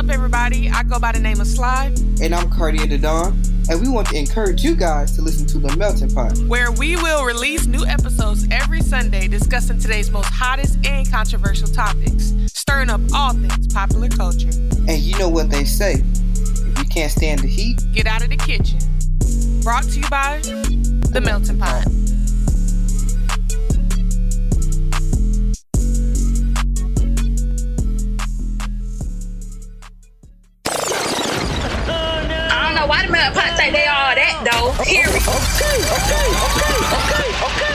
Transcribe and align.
up, 0.00 0.08
everybody? 0.08 0.70
I 0.70 0.82
go 0.82 0.98
by 0.98 1.12
the 1.12 1.18
name 1.18 1.42
of 1.42 1.46
Sly. 1.46 1.94
And 2.22 2.34
I'm 2.34 2.48
Cartier 2.48 2.86
the 2.86 2.96
Dawn. 2.96 3.38
And 3.68 3.82
we 3.82 3.88
want 3.90 4.08
to 4.08 4.16
encourage 4.16 4.64
you 4.64 4.74
guys 4.74 5.14
to 5.16 5.22
listen 5.22 5.46
to 5.48 5.58
The 5.58 5.76
Melting 5.76 6.14
Pot, 6.14 6.38
where 6.48 6.72
we 6.72 6.96
will 6.96 7.22
release 7.22 7.66
new 7.66 7.84
episodes 7.84 8.48
every 8.50 8.80
Sunday 8.80 9.28
discussing 9.28 9.78
today's 9.78 10.10
most 10.10 10.28
hottest 10.28 10.78
and 10.86 11.08
controversial 11.10 11.68
topics, 11.68 12.32
stirring 12.46 12.88
up 12.88 13.02
all 13.14 13.34
things 13.34 13.68
popular 13.74 14.08
culture. 14.08 14.48
And 14.88 14.98
you 14.98 15.18
know 15.18 15.28
what 15.28 15.50
they 15.50 15.64
say 15.64 16.02
if 16.32 16.78
you 16.78 16.84
can't 16.86 17.12
stand 17.12 17.40
the 17.40 17.48
heat, 17.48 17.78
get 17.92 18.06
out 18.06 18.22
of 18.22 18.30
the 18.30 18.38
kitchen. 18.38 18.78
Brought 19.62 19.84
to 19.84 20.00
you 20.00 20.08
by 20.08 20.40
The 21.12 21.20
Melting 21.22 21.58
Pot. 21.58 21.99
Though? 34.44 34.72
Here 34.84 35.06
we 35.12 35.20
go. 35.20 35.32
Okay, 35.32 35.80
okay, 35.96 36.28
okay, 36.56 37.28
okay, 37.44 37.69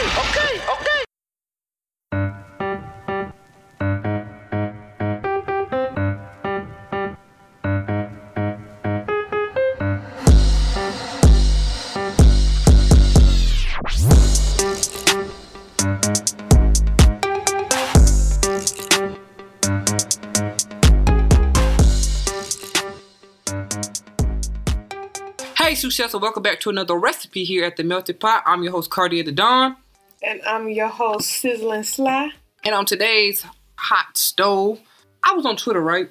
Chefs, 25.96 26.14
and 26.14 26.22
welcome 26.22 26.44
back 26.44 26.60
to 26.60 26.70
another 26.70 26.96
recipe 26.96 27.46
here 27.46 27.64
at 27.64 27.78
the 27.78 27.84
Melting 27.86 28.18
Pot. 28.18 28.44
I'm 28.46 28.64
your 28.64 28.74
host, 28.74 28.90
Cartier 28.90 29.24
the 29.24 29.32
Dawn. 29.32 29.78
And 30.22 30.42
I'm 30.46 30.68
your 30.68 30.90
host, 30.90 31.30
Sizzling 31.30 31.84
Sly. 31.84 32.32
And 32.66 32.76
on 32.76 32.86
today's 32.86 33.46
Hot 33.78 34.18
Stove, 34.18 34.82
I 35.24 35.32
was 35.32 35.46
on 35.46 35.56
Twitter, 35.56 35.80
right? 35.80 36.10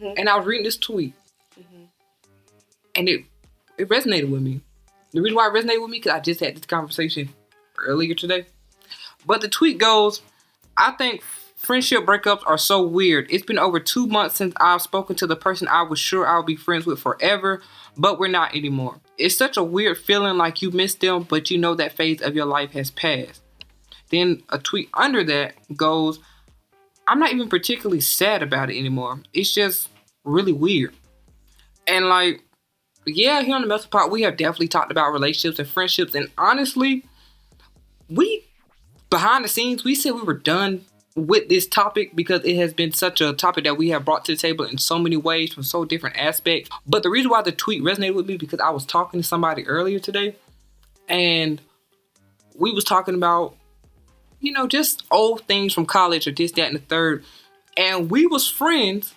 Mm-hmm. 0.00 0.14
And 0.16 0.30
I 0.30 0.38
was 0.38 0.46
reading 0.46 0.64
this 0.64 0.78
tweet. 0.78 1.12
Mm-hmm. 1.60 1.82
And 2.94 3.08
it 3.10 3.24
it 3.76 3.90
resonated 3.90 4.30
with 4.30 4.40
me. 4.40 4.62
The 5.10 5.20
reason 5.20 5.36
why 5.36 5.48
it 5.48 5.52
resonated 5.52 5.82
with 5.82 5.90
me, 5.90 5.98
because 5.98 6.12
I 6.12 6.20
just 6.20 6.40
had 6.40 6.56
this 6.56 6.64
conversation 6.64 7.28
earlier 7.76 8.14
today. 8.14 8.46
But 9.26 9.42
the 9.42 9.48
tweet 9.48 9.76
goes, 9.76 10.22
I 10.78 10.92
think 10.92 11.22
friendship 11.56 12.04
breakups 12.04 12.42
are 12.46 12.58
so 12.58 12.86
weird. 12.86 13.26
It's 13.30 13.44
been 13.44 13.58
over 13.58 13.80
two 13.80 14.06
months 14.06 14.36
since 14.36 14.54
I've 14.60 14.82
spoken 14.82 15.16
to 15.16 15.26
the 15.26 15.36
person 15.36 15.66
I 15.68 15.82
was 15.82 15.98
sure 15.98 16.26
I'll 16.26 16.42
be 16.42 16.56
friends 16.56 16.86
with 16.86 17.00
forever, 17.00 17.62
but 17.96 18.18
we're 18.18 18.28
not 18.28 18.54
anymore. 18.54 19.00
It's 19.18 19.36
such 19.36 19.56
a 19.56 19.64
weird 19.64 19.98
feeling 19.98 20.36
like 20.36 20.62
you 20.62 20.70
miss 20.70 20.94
them, 20.94 21.24
but 21.24 21.50
you 21.50 21.58
know 21.58 21.74
that 21.74 21.96
phase 21.96 22.20
of 22.20 22.36
your 22.36 22.46
life 22.46 22.72
has 22.72 22.90
passed. 22.90 23.42
Then 24.10 24.42
a 24.50 24.58
tweet 24.58 24.88
under 24.94 25.24
that 25.24 25.54
goes, 25.76 26.20
I'm 27.08 27.18
not 27.18 27.32
even 27.32 27.48
particularly 27.48 28.00
sad 28.00 28.42
about 28.42 28.70
it 28.70 28.78
anymore. 28.78 29.20
It's 29.32 29.52
just 29.52 29.88
really 30.24 30.52
weird. 30.52 30.94
And 31.86 32.08
like, 32.08 32.42
yeah, 33.06 33.42
here 33.42 33.54
on 33.54 33.62
the 33.62 33.68
Melting 33.68 33.90
Pot, 33.90 34.10
we 34.10 34.22
have 34.22 34.36
definitely 34.36 34.68
talked 34.68 34.90
about 34.90 35.12
relationships 35.12 35.58
and 35.58 35.68
friendships. 35.68 36.14
And 36.14 36.28
honestly, 36.36 37.04
we 38.08 38.44
behind 39.10 39.44
the 39.44 39.48
scenes, 39.48 39.84
we 39.84 39.94
said 39.94 40.12
we 40.12 40.22
were 40.22 40.34
done 40.34 40.84
with 41.16 41.48
this 41.48 41.66
topic 41.66 42.14
because 42.14 42.44
it 42.44 42.56
has 42.56 42.74
been 42.74 42.92
such 42.92 43.22
a 43.22 43.32
topic 43.32 43.64
that 43.64 43.78
we 43.78 43.88
have 43.88 44.04
brought 44.04 44.26
to 44.26 44.32
the 44.32 44.38
table 44.38 44.66
in 44.66 44.76
so 44.76 44.98
many 44.98 45.16
ways 45.16 45.52
from 45.52 45.62
so 45.62 45.84
different 45.84 46.16
aspects. 46.18 46.68
But 46.86 47.02
the 47.02 47.10
reason 47.10 47.30
why 47.30 47.40
the 47.42 47.52
tweet 47.52 47.82
resonated 47.82 48.14
with 48.14 48.26
me 48.26 48.36
because 48.36 48.60
I 48.60 48.68
was 48.70 48.84
talking 48.84 49.20
to 49.20 49.26
somebody 49.26 49.66
earlier 49.66 49.98
today 49.98 50.36
and 51.08 51.60
we 52.54 52.70
was 52.70 52.84
talking 52.84 53.14
about 53.14 53.56
you 54.40 54.52
know 54.52 54.66
just 54.68 55.04
old 55.10 55.42
things 55.46 55.72
from 55.72 55.86
college 55.86 56.26
or 56.26 56.32
this 56.32 56.52
that 56.52 56.68
and 56.68 56.76
the 56.76 56.80
third. 56.80 57.24
And 57.78 58.10
we 58.10 58.26
was 58.26 58.48
friends. 58.48 59.14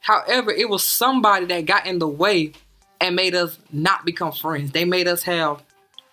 However 0.00 0.52
it 0.52 0.70
was 0.70 0.86
somebody 0.86 1.46
that 1.46 1.66
got 1.66 1.84
in 1.84 1.98
the 1.98 2.08
way 2.08 2.52
and 3.00 3.16
made 3.16 3.34
us 3.34 3.58
not 3.72 4.04
become 4.04 4.30
friends. 4.30 4.70
They 4.70 4.84
made 4.84 5.08
us 5.08 5.24
have 5.24 5.64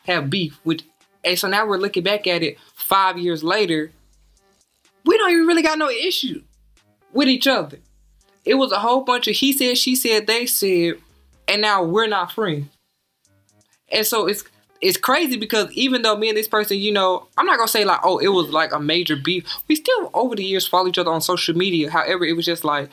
have 0.06 0.32
beef 0.32 0.60
with 0.64 0.82
and 1.24 1.38
so 1.38 1.48
now 1.48 1.68
we're 1.68 1.78
looking 1.78 2.04
back 2.04 2.26
at 2.26 2.42
it 2.42 2.58
five 2.74 3.20
years 3.20 3.44
later 3.44 3.92
we 5.18 5.24
don't 5.24 5.32
even 5.32 5.48
really 5.48 5.64
got 5.64 5.80
no 5.80 5.90
issue 5.90 6.44
with 7.12 7.28
each 7.28 7.48
other. 7.48 7.80
It 8.46 8.54
was 8.54 8.72
a 8.72 8.78
whole 8.78 9.02
bunch 9.02 9.28
of 9.28 9.36
he 9.36 9.52
said, 9.52 9.78
she 9.78 9.96
said, 9.96 10.28
they 10.28 10.46
said, 10.46 11.00
and 11.48 11.62
now 11.62 11.84
we're 11.84 12.08
not 12.08 12.32
friends. 12.32 12.68
And 13.90 14.06
so 14.06 14.28
it's 14.28 14.44
it's 14.80 14.98
crazy 14.98 15.38
because 15.38 15.72
even 15.72 16.04
though 16.04 16.16
me 16.16 16.30
and 16.30 16.38
this 16.38 16.48
person, 16.48 16.78
you 16.78 16.92
know, 16.92 17.28
I'm 17.36 17.48
not 17.48 17.58
gonna 17.58 17.68
say 17.68 17.84
like, 17.84 18.02
oh, 18.04 18.20
it 18.20 18.28
was 18.28 18.50
like 18.50 18.72
a 18.72 18.80
major 18.80 19.16
beef. 19.16 19.44
We 19.68 19.76
still 19.76 20.12
over 20.14 20.36
the 20.36 20.44
years 20.44 20.68
follow 20.68 20.88
each 20.88 21.00
other 21.00 21.12
on 21.12 21.22
social 21.22 21.58
media. 21.58 21.90
However, 21.90 22.24
it 22.24 22.36
was 22.36 22.46
just 22.46 22.64
like 22.64 22.90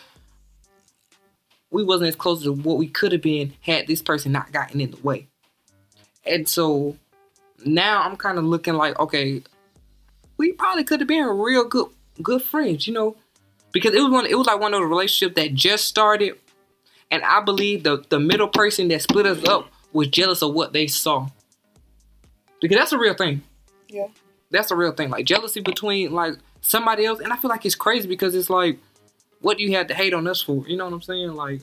we 1.70 1.84
wasn't 1.84 2.08
as 2.08 2.16
close 2.16 2.42
to 2.44 2.52
what 2.52 2.78
we 2.78 2.88
could 2.88 3.12
have 3.12 3.22
been 3.22 3.52
had 3.60 3.86
this 3.86 4.00
person 4.00 4.32
not 4.32 4.50
gotten 4.50 4.80
in 4.80 4.92
the 4.92 5.02
way. 5.02 5.28
And 6.24 6.48
so 6.48 6.96
now 7.66 8.02
I'm 8.02 8.16
kind 8.16 8.38
of 8.38 8.44
looking 8.44 8.74
like, 8.74 8.98
okay, 8.98 9.42
we 10.38 10.52
probably 10.52 10.84
could 10.84 11.00
have 11.00 11.08
been 11.08 11.26
real 11.26 11.64
good 11.64 11.88
good 12.22 12.42
friends, 12.42 12.86
you 12.86 12.92
know, 12.92 13.16
because 13.72 13.94
it 13.94 14.00
was 14.00 14.10
one. 14.10 14.26
It 14.26 14.36
was 14.36 14.46
like 14.46 14.60
one 14.60 14.74
of 14.74 14.80
those 14.80 14.88
relationships 14.88 15.34
that 15.36 15.54
just 15.54 15.86
started, 15.86 16.38
and 17.10 17.22
I 17.22 17.40
believe 17.40 17.82
the 17.82 18.04
the 18.08 18.20
middle 18.20 18.48
person 18.48 18.88
that 18.88 19.02
split 19.02 19.26
us 19.26 19.46
up 19.46 19.68
was 19.92 20.08
jealous 20.08 20.42
of 20.42 20.54
what 20.54 20.72
they 20.72 20.86
saw. 20.86 21.28
Because 22.60 22.76
that's 22.76 22.92
a 22.92 22.98
real 22.98 23.14
thing. 23.14 23.42
Yeah. 23.88 24.06
That's 24.50 24.70
a 24.70 24.76
real 24.76 24.92
thing. 24.92 25.10
Like 25.10 25.26
jealousy 25.26 25.60
between 25.60 26.12
like 26.12 26.34
somebody 26.60 27.04
else, 27.04 27.20
and 27.20 27.32
I 27.32 27.36
feel 27.36 27.50
like 27.50 27.66
it's 27.66 27.74
crazy 27.74 28.08
because 28.08 28.34
it's 28.34 28.50
like, 28.50 28.78
what 29.40 29.58
do 29.58 29.64
you 29.64 29.76
have 29.76 29.88
to 29.88 29.94
hate 29.94 30.14
on 30.14 30.26
us 30.26 30.40
for? 30.40 30.66
You 30.66 30.76
know 30.76 30.84
what 30.84 30.94
I'm 30.94 31.02
saying? 31.02 31.34
Like, 31.34 31.62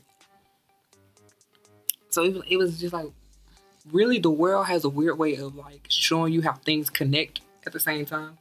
so 2.10 2.24
it 2.24 2.34
was, 2.34 2.44
it 2.50 2.58
was 2.58 2.80
just 2.80 2.94
like, 2.94 3.08
really, 3.92 4.20
the 4.20 4.30
world 4.30 4.68
has 4.68 4.84
a 4.84 4.90
weird 4.90 5.18
way 5.18 5.36
of 5.38 5.56
like 5.56 5.88
showing 5.90 6.34
you 6.34 6.42
how 6.42 6.54
things 6.54 6.90
connect 6.90 7.42
at 7.66 7.74
the 7.74 7.80
same 7.80 8.06
time. 8.06 8.38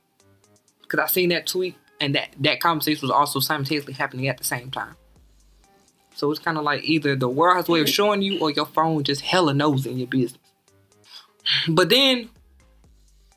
Because 0.82 0.98
I 0.98 1.06
seen 1.06 1.28
that 1.30 1.46
tweet 1.46 1.76
and 2.00 2.14
that 2.14 2.34
that 2.40 2.60
conversation 2.60 3.02
was 3.02 3.10
also 3.10 3.40
simultaneously 3.40 3.92
happening 3.92 4.28
at 4.28 4.38
the 4.38 4.44
same 4.44 4.70
time. 4.70 4.96
So 6.14 6.30
it's 6.30 6.40
kind 6.40 6.58
of 6.58 6.64
like 6.64 6.84
either 6.84 7.16
the 7.16 7.28
world 7.28 7.56
has 7.56 7.68
a 7.68 7.72
way 7.72 7.80
of 7.80 7.86
mm-hmm. 7.86 7.92
showing 7.92 8.22
you, 8.22 8.40
or 8.40 8.50
your 8.50 8.66
phone 8.66 9.04
just 9.04 9.20
hella 9.20 9.54
knows 9.54 9.86
in 9.86 9.98
your 9.98 10.08
business. 10.08 10.40
But 11.68 11.88
then 11.88 12.30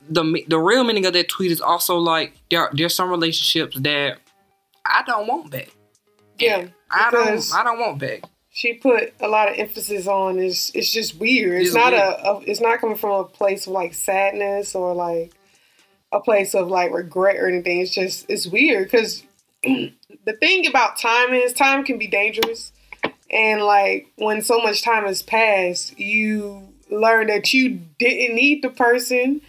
the 0.09 0.44
the 0.47 0.59
real 0.59 0.84
meaning 0.84 1.06
of 1.06 1.13
that 1.13 1.29
tweet 1.29 1.51
is 1.51 1.62
also 1.62 1.97
like 1.97 2.34
there 2.50 2.69
there's 2.74 2.96
some 2.96 3.09
relationships 3.09 3.78
that 3.79 4.18
I 4.85 5.03
don't 5.06 5.28
want 5.28 5.50
back. 5.50 5.69
Yeah, 6.38 6.68
I 6.90 7.12
don't 7.12 7.53
I 7.53 7.63
don't 7.63 7.80
want 7.80 8.00
back. 8.00 8.24
She 8.51 8.74
put 8.74 9.13
a 9.19 9.28
lot 9.28 9.50
of 9.50 9.57
emphasis 9.57 10.07
on 10.07 10.38
is 10.38 10.72
it's 10.75 10.91
just 10.91 11.16
weird. 11.16 11.62
It's, 11.62 11.68
it's 11.69 11.75
not 11.75 11.94
weird. 11.94 12.03
A, 12.03 12.28
a 12.28 12.40
it's 12.41 12.62
not 12.62 12.80
coming 12.80 12.97
from 12.97 13.12
a 13.12 13.24
place 13.24 13.66
of 13.66 13.74
like 13.74 13.94
sadness 13.94 14.75
or 14.75 14.94
like 14.94 15.34
a 16.13 16.19
place 16.19 16.53
of 16.53 16.69
like 16.69 16.94
regret 16.94 17.38
or 17.38 17.47
anything. 17.47 17.81
It's 17.81 17.94
just 17.94 18.25
it's 18.29 18.47
weird 18.47 18.85
because 18.85 19.24
the 19.63 20.34
thing 20.40 20.68
about 20.68 20.97
time 20.97 21.34
is 21.34 21.51
time 21.51 21.84
can 21.84 21.97
be 21.97 22.07
dangerous, 22.07 22.72
and 23.29 23.62
like 23.63 24.07
when 24.16 24.41
so 24.41 24.59
much 24.59 24.84
time 24.84 25.06
has 25.06 25.22
passed, 25.22 26.00
you 26.00 26.69
learn 26.90 27.28
that 27.28 27.53
you 27.53 27.81
didn't 27.97 28.35
need 28.35 28.62
the 28.62 28.69
person, 28.69 29.41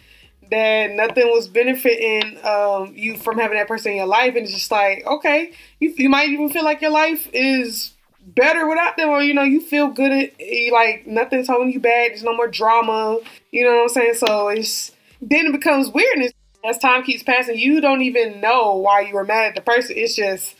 that 0.49 0.91
nothing 0.91 1.27
was 1.27 1.47
benefiting 1.47 2.43
um, 2.43 2.93
you 2.95 3.15
from 3.15 3.37
having 3.37 3.57
that 3.57 3.67
person 3.67 3.91
in 3.91 3.97
your 3.99 4.07
life, 4.07 4.35
and 4.35 4.45
it's 4.45 4.53
just 4.53 4.71
like 4.71 5.05
okay, 5.05 5.53
you 5.79 5.93
you 5.95 6.09
might 6.09 6.29
even 6.29 6.49
feel 6.49 6.63
like 6.63 6.81
your 6.81 6.91
life 6.91 7.29
is 7.31 7.91
better 8.27 8.67
without 8.67 8.97
them 8.97 9.09
or 9.09 9.21
you 9.21 9.35
know 9.35 9.43
you 9.43 9.61
feel 9.61 9.87
good 9.87 10.11
at 10.11 10.31
like 10.71 11.05
nothing's 11.05 11.47
holding 11.47 11.71
you 11.71 11.79
back. 11.79 12.09
There's 12.09 12.23
no 12.23 12.35
more 12.35 12.47
drama. 12.47 13.19
You 13.51 13.63
know 13.63 13.75
what 13.75 13.81
i'm 13.83 13.89
saying? 13.89 14.13
So 14.15 14.47
it's 14.47 14.91
then 15.21 15.47
it 15.47 15.51
becomes 15.51 15.89
weirdness 15.89 16.31
as 16.67 16.77
time 16.77 17.03
keeps 17.03 17.23
passing, 17.23 17.57
you 17.57 17.81
don't 17.81 18.01
even 18.01 18.41
know 18.41 18.75
why 18.75 19.01
you 19.01 19.15
were 19.15 19.23
mad 19.23 19.47
at 19.47 19.55
the 19.55 19.61
person. 19.61 19.95
It's 19.97 20.15
just 20.15 20.55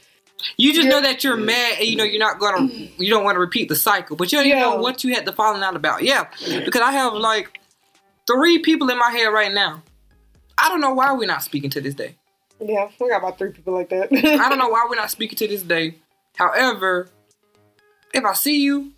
you 0.58 0.74
just 0.74 0.88
know 0.88 1.02
that 1.02 1.24
you're 1.24 1.38
mad 1.38 1.78
and 1.80 1.88
you 1.88 1.96
know 1.96 2.04
you're 2.04 2.20
not 2.20 2.40
gonna 2.40 2.68
you 2.98 3.10
don't 3.10 3.24
want 3.24 3.36
to 3.36 3.40
repeat 3.40 3.70
the 3.70 3.76
cycle, 3.76 4.16
but 4.16 4.32
you 4.32 4.38
don't 4.38 4.48
yeah. 4.48 4.60
even 4.60 4.70
know 4.72 4.82
what 4.82 5.04
you 5.04 5.14
had 5.14 5.26
the 5.26 5.34
falling 5.34 5.64
out 5.64 5.76
about. 5.76 6.04
Yeah. 6.04 6.26
Because 6.46 6.82
I 6.82 6.92
have 6.92 7.14
like 7.14 7.60
three 8.28 8.60
people 8.60 8.90
in 8.90 8.98
my 8.98 9.12
head 9.12 9.28
right 9.28 9.54
now. 9.54 9.84
I 10.58 10.70
don't 10.70 10.82
know 10.82 10.94
why 10.94 11.14
we're 11.14 11.28
not 11.28 11.44
speaking 11.44 11.70
to 11.72 11.82
this 11.82 11.96
day. 11.96 12.16
Yeah, 12.60 12.90
we 13.00 13.10
got 13.10 13.18
about 13.18 13.38
three 13.38 13.52
people 13.52 13.74
like 13.74 13.90
that. 13.90 14.08
I 14.14 14.50
don't 14.50 14.58
know 14.58 14.70
why 14.70 14.86
we're 14.90 14.96
not 14.96 15.12
speaking 15.12 15.38
to 15.38 15.48
this 15.48 15.62
day. 15.62 15.96
However, 16.38 17.10
if 18.14 18.24
I 18.24 18.34
see 18.34 18.62
you, 18.62 18.94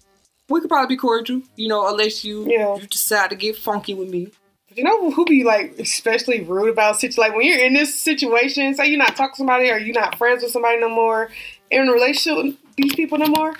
we 0.49 0.61
could 0.61 0.69
probably 0.69 0.95
be 0.95 0.99
cordial, 0.99 1.41
you 1.55 1.67
know, 1.67 1.87
unless 1.89 2.23
you 2.23 2.45
yeah. 2.47 2.75
you 2.75 2.87
decide 2.87 3.31
to 3.31 3.35
get 3.35 3.57
funky 3.57 3.93
with 3.93 4.09
me 4.09 4.31
you 4.77 4.83
know 4.83 5.11
who 5.11 5.25
be 5.25 5.43
like 5.43 5.75
especially 5.79 6.41
rude 6.41 6.69
about 6.69 6.99
situation? 6.99 7.21
Like 7.21 7.35
when 7.35 7.45
you're 7.45 7.59
in 7.65 7.73
this 7.73 7.93
situation, 7.95 8.73
say 8.75 8.87
you're 8.87 8.97
not 8.97 9.15
talking 9.15 9.33
to 9.33 9.37
somebody 9.37 9.69
or 9.71 9.77
you're 9.77 9.99
not 9.99 10.17
friends 10.17 10.43
with 10.43 10.51
somebody 10.51 10.79
no 10.79 10.89
more, 10.89 11.29
in 11.71 11.89
a 11.89 11.91
relationship 11.91 12.43
with 12.43 12.57
these 12.77 12.95
people 12.95 13.17
no 13.17 13.27
more. 13.27 13.55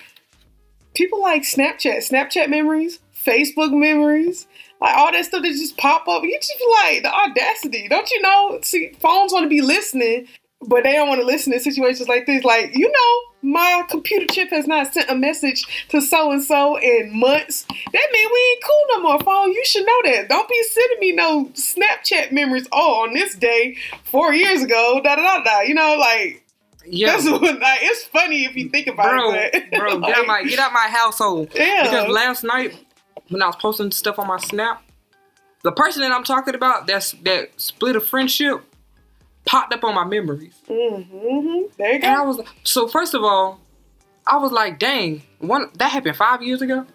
people 0.98 1.22
like 1.22 1.44
Snapchat, 1.44 1.98
Snapchat 2.10 2.50
memories, 2.50 3.00
Facebook 3.26 3.72
memories, 3.72 4.48
like 4.82 4.96
all 4.98 5.12
that 5.12 5.26
stuff 5.26 5.44
that 5.44 5.50
just 5.50 5.78
pop 5.78 6.08
up. 6.08 6.24
You 6.24 6.38
just 6.42 6.64
like 6.82 7.04
the 7.04 7.14
audacity, 7.14 7.88
don't 7.88 8.10
you 8.10 8.22
know? 8.22 8.60
See, 8.64 8.92
phones 9.00 9.32
want 9.32 9.44
to 9.44 9.50
be 9.50 9.62
listening, 9.62 10.28
but 10.62 10.84
they 10.84 10.94
don't 10.94 11.08
want 11.08 11.22
to 11.22 11.28
listen 11.28 11.54
to 11.54 11.60
situations 11.60 12.08
like 12.08 12.26
this. 12.26 12.44
Like, 12.44 12.76
you 12.76 12.92
know, 12.92 13.50
my 13.50 13.84
computer 13.90 14.26
chip 14.34 14.50
has 14.50 14.68
not 14.68 14.94
sent 14.94 15.10
a 15.10 15.16
message 15.16 15.66
to 15.90 16.02
so 16.02 16.32
and 16.32 16.44
so 16.44 16.80
in 16.80 17.18
months. 17.18 17.66
That 17.70 18.08
means 18.12 18.32
we 18.34 18.52
ain't 18.52 18.64
cool 18.64 18.86
no 18.96 19.02
more, 19.04 19.20
phone. 19.20 19.52
You 19.52 19.64
should 19.66 19.86
know 19.86 20.02
that. 20.06 20.30
Don't 20.30 20.50
be 20.50 20.64
sending 20.64 21.00
me 21.00 21.12
no 21.14 21.46
Snapchat 21.54 22.32
memories. 22.32 22.68
Oh, 22.72 23.04
on 23.04 23.14
this 23.14 23.36
day, 23.36 23.78
four 24.04 24.34
years 24.34 24.64
ago, 24.64 25.00
da 25.04 25.16
da 25.16 25.22
da 25.22 25.44
da. 25.44 25.62
You 25.62 25.76
know, 25.76 25.96
like. 26.00 26.44
Yeah, 26.90 27.18
That's 27.18 27.30
what, 27.30 27.42
like, 27.60 27.80
it's 27.82 28.06
funny 28.06 28.46
if 28.46 28.56
you 28.56 28.70
think 28.70 28.88
about 28.88 29.10
bro, 29.10 29.34
it. 29.34 29.52
but, 29.72 29.78
bro, 29.78 29.96
like, 29.96 30.08
get 30.08 30.18
out 30.20 30.26
my 30.26 30.44
get 30.44 30.60
out 30.60 30.72
my 30.72 30.88
household. 30.90 31.52
Yeah. 31.56 31.84
Because 31.84 32.08
last 32.08 32.46
night 32.46 32.80
when 33.28 33.42
I 33.42 33.48
was 33.48 33.58
posting 33.58 33.92
stuff 33.92 34.18
on 34.20 34.28
my 34.28 34.38
Snap, 34.38 34.82
the 35.64 35.74
person 35.74 36.02
that 36.02 36.14
I'm 36.14 36.24
talking 36.24 36.56
about 36.56 36.88
that's 36.88 37.12
that 37.24 37.50
split 37.58 37.98
a 37.98 38.00
friendship 38.00 38.64
popped 39.48 39.74
up 39.74 39.84
on 39.84 39.96
my 39.96 40.04
memories. 40.06 40.54
Mhm. 40.70 41.76
There 41.78 41.94
you 41.94 41.96
And 42.04 42.06
I 42.06 42.22
was 42.22 42.40
so 42.64 42.88
first 42.88 43.14
of 43.16 43.24
all, 43.24 43.60
I 44.28 44.38
was 44.38 44.52
like, 44.52 44.78
dang, 44.78 45.24
one 45.40 45.70
that 45.76 45.90
happened 45.92 46.16
five 46.16 46.44
years 46.44 46.62
ago. 46.62 46.86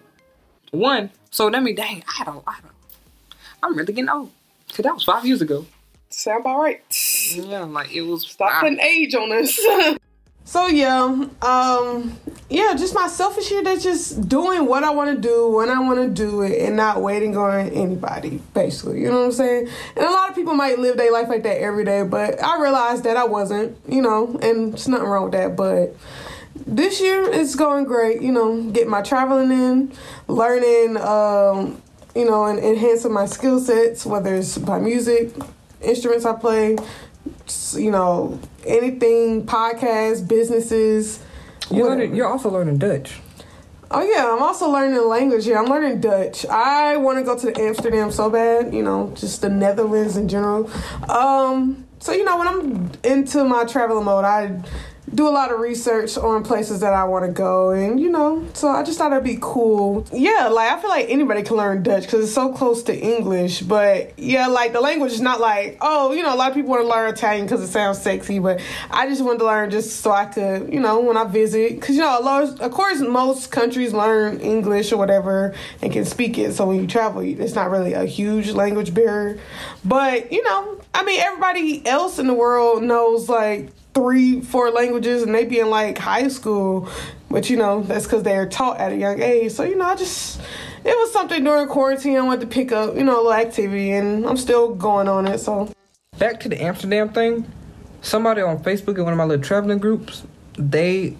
One, 0.71 1.11
so 1.31 1.49
that 1.49 1.61
mean, 1.61 1.75
dang, 1.75 2.03
I 2.19 2.23
don't, 2.23 2.43
I 2.47 2.55
don't, 2.61 2.73
I'm 3.61 3.75
really 3.75 3.93
getting 3.93 4.09
old. 4.09 4.31
Cause 4.69 4.83
that 4.83 4.93
was 4.93 5.03
five 5.03 5.25
years 5.25 5.41
ago. 5.41 5.65
Sound 6.09 6.41
about 6.41 6.59
right. 6.59 6.81
Yeah, 7.35 7.61
like 7.63 7.91
it 7.91 8.01
was. 8.01 8.25
Stop 8.27 8.51
I- 8.53 8.59
putting 8.61 8.79
age 8.79 9.13
on 9.15 9.31
us. 9.31 9.59
so 10.45 10.67
yeah, 10.67 11.03
um, 11.41 12.19
yeah, 12.49 12.73
just 12.75 12.93
my 12.93 13.07
selfish 13.07 13.49
here. 13.49 13.63
That's 13.63 13.83
just 13.83 14.27
doing 14.27 14.65
what 14.65 14.83
I 14.83 14.91
want 14.91 15.15
to 15.15 15.21
do 15.21 15.49
when 15.49 15.69
I 15.69 15.79
want 15.79 15.99
to 15.99 16.09
do 16.09 16.41
it, 16.41 16.61
and 16.61 16.75
not 16.75 17.01
waiting 17.01 17.35
on 17.37 17.69
anybody. 17.69 18.41
Basically, 18.53 19.01
you 19.01 19.09
know 19.09 19.19
what 19.19 19.25
I'm 19.25 19.31
saying. 19.31 19.69
And 19.95 20.05
a 20.05 20.11
lot 20.11 20.29
of 20.29 20.35
people 20.35 20.53
might 20.53 20.79
live 20.79 20.97
their 20.97 21.11
life 21.11 21.29
like 21.29 21.43
that 21.43 21.57
every 21.59 21.85
day, 21.85 22.03
but 22.03 22.43
I 22.43 22.61
realized 22.61 23.05
that 23.05 23.17
I 23.17 23.23
wasn't. 23.25 23.77
You 23.87 24.01
know, 24.01 24.37
and 24.41 24.73
there's 24.73 24.87
nothing 24.87 25.07
wrong 25.07 25.23
with 25.23 25.33
that. 25.33 25.55
But 25.55 25.95
this 26.67 27.01
year 27.01 27.23
it's 27.31 27.55
going 27.55 27.85
great. 27.85 28.21
You 28.21 28.31
know, 28.31 28.63
getting 28.71 28.89
my 28.89 29.01
traveling 29.01 29.51
in, 29.51 29.93
learning. 30.27 30.97
Um, 30.97 31.81
you 32.15 32.25
know, 32.25 32.45
and 32.45 32.59
enhancing 32.59 33.11
my 33.11 33.25
skill 33.25 33.59
sets, 33.59 34.05
whether 34.05 34.35
it's 34.35 34.57
by 34.57 34.79
music, 34.79 35.31
instruments 35.81 36.25
I 36.25 36.33
play, 36.33 36.77
you 37.73 37.91
know, 37.91 38.39
anything, 38.65 39.45
podcasts, 39.45 40.27
businesses. 40.27 41.23
You're, 41.71 41.89
learning, 41.89 42.15
you're 42.15 42.27
also 42.27 42.49
learning 42.49 42.77
Dutch. 42.77 43.19
Oh 43.89 44.01
yeah, 44.01 44.33
I'm 44.33 44.41
also 44.41 44.69
learning 44.69 44.95
the 44.95 45.03
language. 45.03 45.45
Yeah, 45.45 45.59
I'm 45.59 45.67
learning 45.67 46.01
Dutch. 46.01 46.45
I 46.47 46.97
want 46.97 47.19
to 47.19 47.23
go 47.23 47.37
to 47.37 47.61
Amsterdam 47.61 48.11
so 48.11 48.29
bad. 48.29 48.73
You 48.73 48.81
know, 48.81 49.13
just 49.15 49.41
the 49.41 49.49
Netherlands 49.49 50.17
in 50.17 50.27
general. 50.27 50.69
Um, 51.09 51.85
so 52.03 52.11
you 52.11 52.25
know, 52.25 52.37
when 52.37 52.49
I'm 52.49 52.91
into 53.05 53.45
my 53.45 53.63
traveling 53.63 54.03
mode, 54.03 54.25
I 54.25 54.61
do 55.15 55.25
a 55.25 55.31
lot 55.31 55.53
of 55.53 55.61
research 55.61 56.17
on 56.17 56.43
places 56.43 56.81
that 56.81 56.91
I 56.91 57.05
want 57.05 57.25
to 57.25 57.31
go, 57.31 57.69
and 57.69 57.97
you 57.97 58.09
know, 58.09 58.45
so 58.51 58.67
I 58.67 58.83
just 58.83 58.97
thought 58.97 59.13
it'd 59.13 59.23
be 59.23 59.37
cool. 59.39 60.05
Yeah, 60.11 60.49
like 60.49 60.69
I 60.69 60.81
feel 60.81 60.89
like 60.89 61.05
anybody 61.07 61.43
can 61.43 61.55
learn 61.55 61.81
Dutch 61.81 62.03
because 62.03 62.25
it's 62.25 62.33
so 62.33 62.51
close 62.51 62.83
to 62.83 62.93
English. 62.93 63.61
But 63.61 64.19
yeah, 64.19 64.47
like 64.47 64.73
the 64.73 64.81
language 64.81 65.13
is 65.13 65.21
not 65.21 65.39
like 65.39 65.77
oh, 65.79 66.11
you 66.11 66.23
know, 66.23 66.33
a 66.33 66.35
lot 66.35 66.49
of 66.49 66.55
people 66.55 66.71
want 66.71 66.83
to 66.83 66.89
learn 66.89 67.13
Italian 67.13 67.45
because 67.45 67.61
it 67.61 67.67
sounds 67.67 68.01
sexy, 68.01 68.37
but 68.37 68.59
I 68.91 69.07
just 69.07 69.23
wanted 69.23 69.39
to 69.39 69.45
learn 69.45 69.71
just 69.71 70.01
so 70.01 70.11
I 70.11 70.25
could, 70.25 70.73
you 70.73 70.81
know, 70.81 70.99
when 70.99 71.15
I 71.15 71.23
visit, 71.23 71.75
because 71.75 71.95
you 71.95 72.01
know, 72.01 72.19
lot, 72.19 72.59
of 72.59 72.71
course, 72.71 72.99
most 72.99 73.49
countries 73.49 73.93
learn 73.93 74.41
English 74.41 74.91
or 74.91 74.97
whatever 74.97 75.55
and 75.81 75.93
can 75.93 76.03
speak 76.03 76.37
it. 76.37 76.51
So 76.51 76.65
when 76.65 76.81
you 76.81 76.87
travel, 76.87 77.21
it's 77.21 77.55
not 77.55 77.71
really 77.71 77.93
a 77.93 78.03
huge 78.03 78.49
language 78.51 78.93
barrier. 78.93 79.39
But 79.85 80.33
you 80.33 80.43
know, 80.43 80.81
I 80.93 81.03
mean, 81.03 81.19
everybody 81.19 81.85
else 81.85 82.19
in 82.19 82.27
the 82.27 82.33
world 82.33 82.83
knows 82.83 83.29
like 83.29 83.71
three, 83.93 84.41
four 84.41 84.71
languages, 84.71 85.23
and 85.23 85.33
they 85.33 85.45
be 85.45 85.59
in 85.59 85.69
like 85.69 85.97
high 85.97 86.27
school. 86.27 86.89
But 87.29 87.49
you 87.49 87.57
know, 87.57 87.83
that's 87.83 88.05
because 88.05 88.23
they're 88.23 88.47
taught 88.47 88.79
at 88.79 88.91
a 88.91 88.95
young 88.95 89.21
age. 89.21 89.51
So 89.51 89.63
you 89.63 89.75
know, 89.75 89.85
I 89.85 89.95
just 89.95 90.39
it 90.85 90.95
was 90.97 91.11
something 91.11 91.43
during 91.43 91.67
quarantine 91.67 92.17
I 92.17 92.21
wanted 92.21 92.41
to 92.41 92.47
pick 92.47 92.71
up, 92.71 92.95
you 92.95 93.03
know, 93.03 93.15
a 93.15 93.17
little 93.17 93.33
activity, 93.33 93.91
and 93.91 94.25
I'm 94.25 94.37
still 94.37 94.75
going 94.75 95.07
on 95.07 95.27
it. 95.27 95.39
So 95.39 95.73
Back 96.17 96.39
to 96.41 96.49
the 96.49 96.61
Amsterdam 96.61 97.09
thing. 97.09 97.51
Somebody 98.01 98.41
on 98.41 98.61
Facebook 98.61 98.97
in 98.97 99.03
one 99.03 99.13
of 99.13 99.17
my 99.17 99.23
little 99.23 99.43
traveling 99.43 99.79
groups, 99.79 100.23
they 100.57 101.17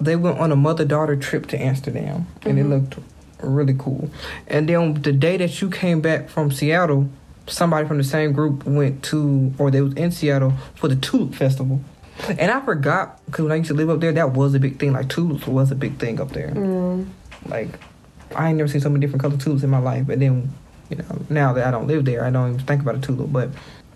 they 0.00 0.16
went 0.16 0.38
on 0.38 0.50
a 0.50 0.56
mother 0.56 0.84
daughter 0.84 1.14
trip 1.14 1.46
to 1.48 1.60
Amsterdam, 1.60 2.26
and 2.42 2.58
it 2.58 2.62
mm-hmm. 2.62 2.72
looked 2.72 2.96
really 3.42 3.74
cool. 3.78 4.10
And 4.46 4.68
then 4.68 5.02
the 5.02 5.12
day 5.12 5.36
that 5.36 5.60
you 5.60 5.68
came 5.68 6.00
back 6.00 6.28
from 6.28 6.50
Seattle, 6.50 7.10
somebody 7.50 7.86
from 7.86 7.98
the 7.98 8.04
same 8.04 8.32
group 8.32 8.64
went 8.64 9.02
to, 9.04 9.52
or 9.58 9.70
they 9.70 9.80
was 9.80 9.94
in 9.94 10.10
Seattle 10.10 10.54
for 10.74 10.88
the 10.88 10.96
Tulip 10.96 11.34
Festival. 11.34 11.80
And 12.28 12.50
I 12.50 12.60
forgot 12.60 13.24
because 13.26 13.44
when 13.44 13.52
I 13.52 13.56
used 13.56 13.68
to 13.68 13.74
live 13.74 13.90
up 13.90 14.00
there, 14.00 14.12
that 14.12 14.32
was 14.32 14.54
a 14.54 14.58
big 14.58 14.78
thing. 14.78 14.92
Like 14.92 15.08
tulips 15.08 15.46
was 15.46 15.70
a 15.70 15.74
big 15.74 15.98
thing 15.98 16.20
up 16.20 16.30
there. 16.32 16.50
Mm. 16.50 17.06
Like 17.46 17.68
I 18.34 18.48
ain't 18.48 18.58
never 18.58 18.68
seen 18.68 18.80
so 18.80 18.90
many 18.90 19.00
different 19.00 19.22
colored 19.22 19.40
tulips 19.40 19.62
in 19.62 19.70
my 19.70 19.78
life. 19.78 20.06
But 20.06 20.20
then, 20.20 20.52
you 20.90 20.96
know, 20.96 21.22
now 21.30 21.52
that 21.54 21.66
I 21.66 21.70
don't 21.70 21.86
live 21.86 22.04
there, 22.04 22.24
I 22.24 22.30
don't 22.30 22.54
even 22.54 22.66
think 22.66 22.82
about 22.82 22.96
a 22.96 23.00
tulip. 23.00 23.32
But 23.32 23.50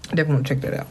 definitely 0.09 0.35
want 0.35 0.47
to 0.47 0.55
check 0.55 0.63
that 0.63 0.75
out. 0.75 0.87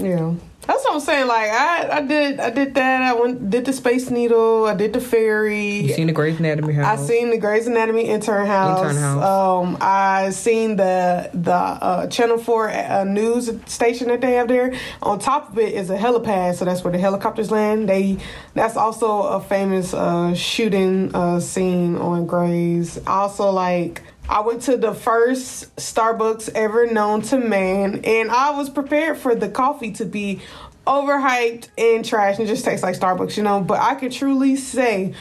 Yeah, 0.00 0.34
that's 0.66 0.84
what 0.84 0.94
I'm 0.94 1.00
saying. 1.00 1.26
Like 1.26 1.50
I, 1.50 1.98
I 1.98 2.02
did, 2.02 2.40
I 2.40 2.50
did 2.50 2.74
that. 2.74 3.02
I 3.02 3.12
went, 3.14 3.50
did 3.50 3.64
the 3.64 3.72
Space 3.72 4.10
Needle. 4.10 4.66
I 4.66 4.74
did 4.74 4.92
the 4.92 5.00
ferry. 5.00 5.80
You 5.80 5.92
seen 5.94 6.06
the 6.06 6.12
Grey's 6.12 6.38
Anatomy 6.38 6.74
house? 6.74 7.00
I 7.00 7.02
seen 7.04 7.30
the 7.30 7.38
Grey's 7.38 7.66
Anatomy 7.66 8.04
intern 8.04 8.46
house. 8.46 8.80
Intern 8.80 8.96
house. 8.96 9.24
Um, 9.24 9.78
I 9.80 10.30
seen 10.30 10.76
the 10.76 11.30
the 11.34 11.52
uh, 11.52 12.06
Channel 12.08 12.38
Four 12.38 12.70
uh, 12.70 13.04
news 13.04 13.50
station 13.66 14.08
that 14.08 14.20
they 14.20 14.32
have 14.32 14.48
there. 14.48 14.74
On 15.02 15.18
top 15.18 15.50
of 15.52 15.58
it 15.58 15.74
is 15.74 15.90
a 15.90 15.96
helipad, 15.96 16.54
so 16.54 16.64
that's 16.64 16.84
where 16.84 16.92
the 16.92 16.98
helicopters 16.98 17.50
land. 17.50 17.88
They 17.88 18.18
that's 18.54 18.76
also 18.76 19.22
a 19.22 19.40
famous 19.40 19.94
uh, 19.94 20.34
shooting 20.34 21.14
uh, 21.14 21.40
scene 21.40 21.96
on 21.96 22.26
Grey's. 22.26 22.98
Also, 23.06 23.50
like 23.50 24.02
I 24.30 24.42
went 24.42 24.62
to 24.62 24.76
the 24.76 24.94
first 24.94 25.74
Starbucks 25.74 26.50
ever 26.54 26.86
known 26.86 27.22
to 27.22 27.36
man, 27.36 28.02
and 28.04 28.30
I 28.30 28.50
was 28.56 28.70
prepared 28.70 29.18
for 29.18 29.34
the 29.34 29.48
coffee 29.48 29.90
to 29.94 30.04
be 30.04 30.40
overhyped 30.86 31.66
and 31.76 32.04
trash 32.04 32.38
and 32.38 32.46
just 32.46 32.64
tastes 32.64 32.84
like 32.84 32.94
Starbucks, 32.94 33.36
you 33.36 33.42
know. 33.42 33.60
But 33.60 33.80
I 33.80 33.96
could 33.96 34.12
truly 34.12 34.54
say, 34.54 35.14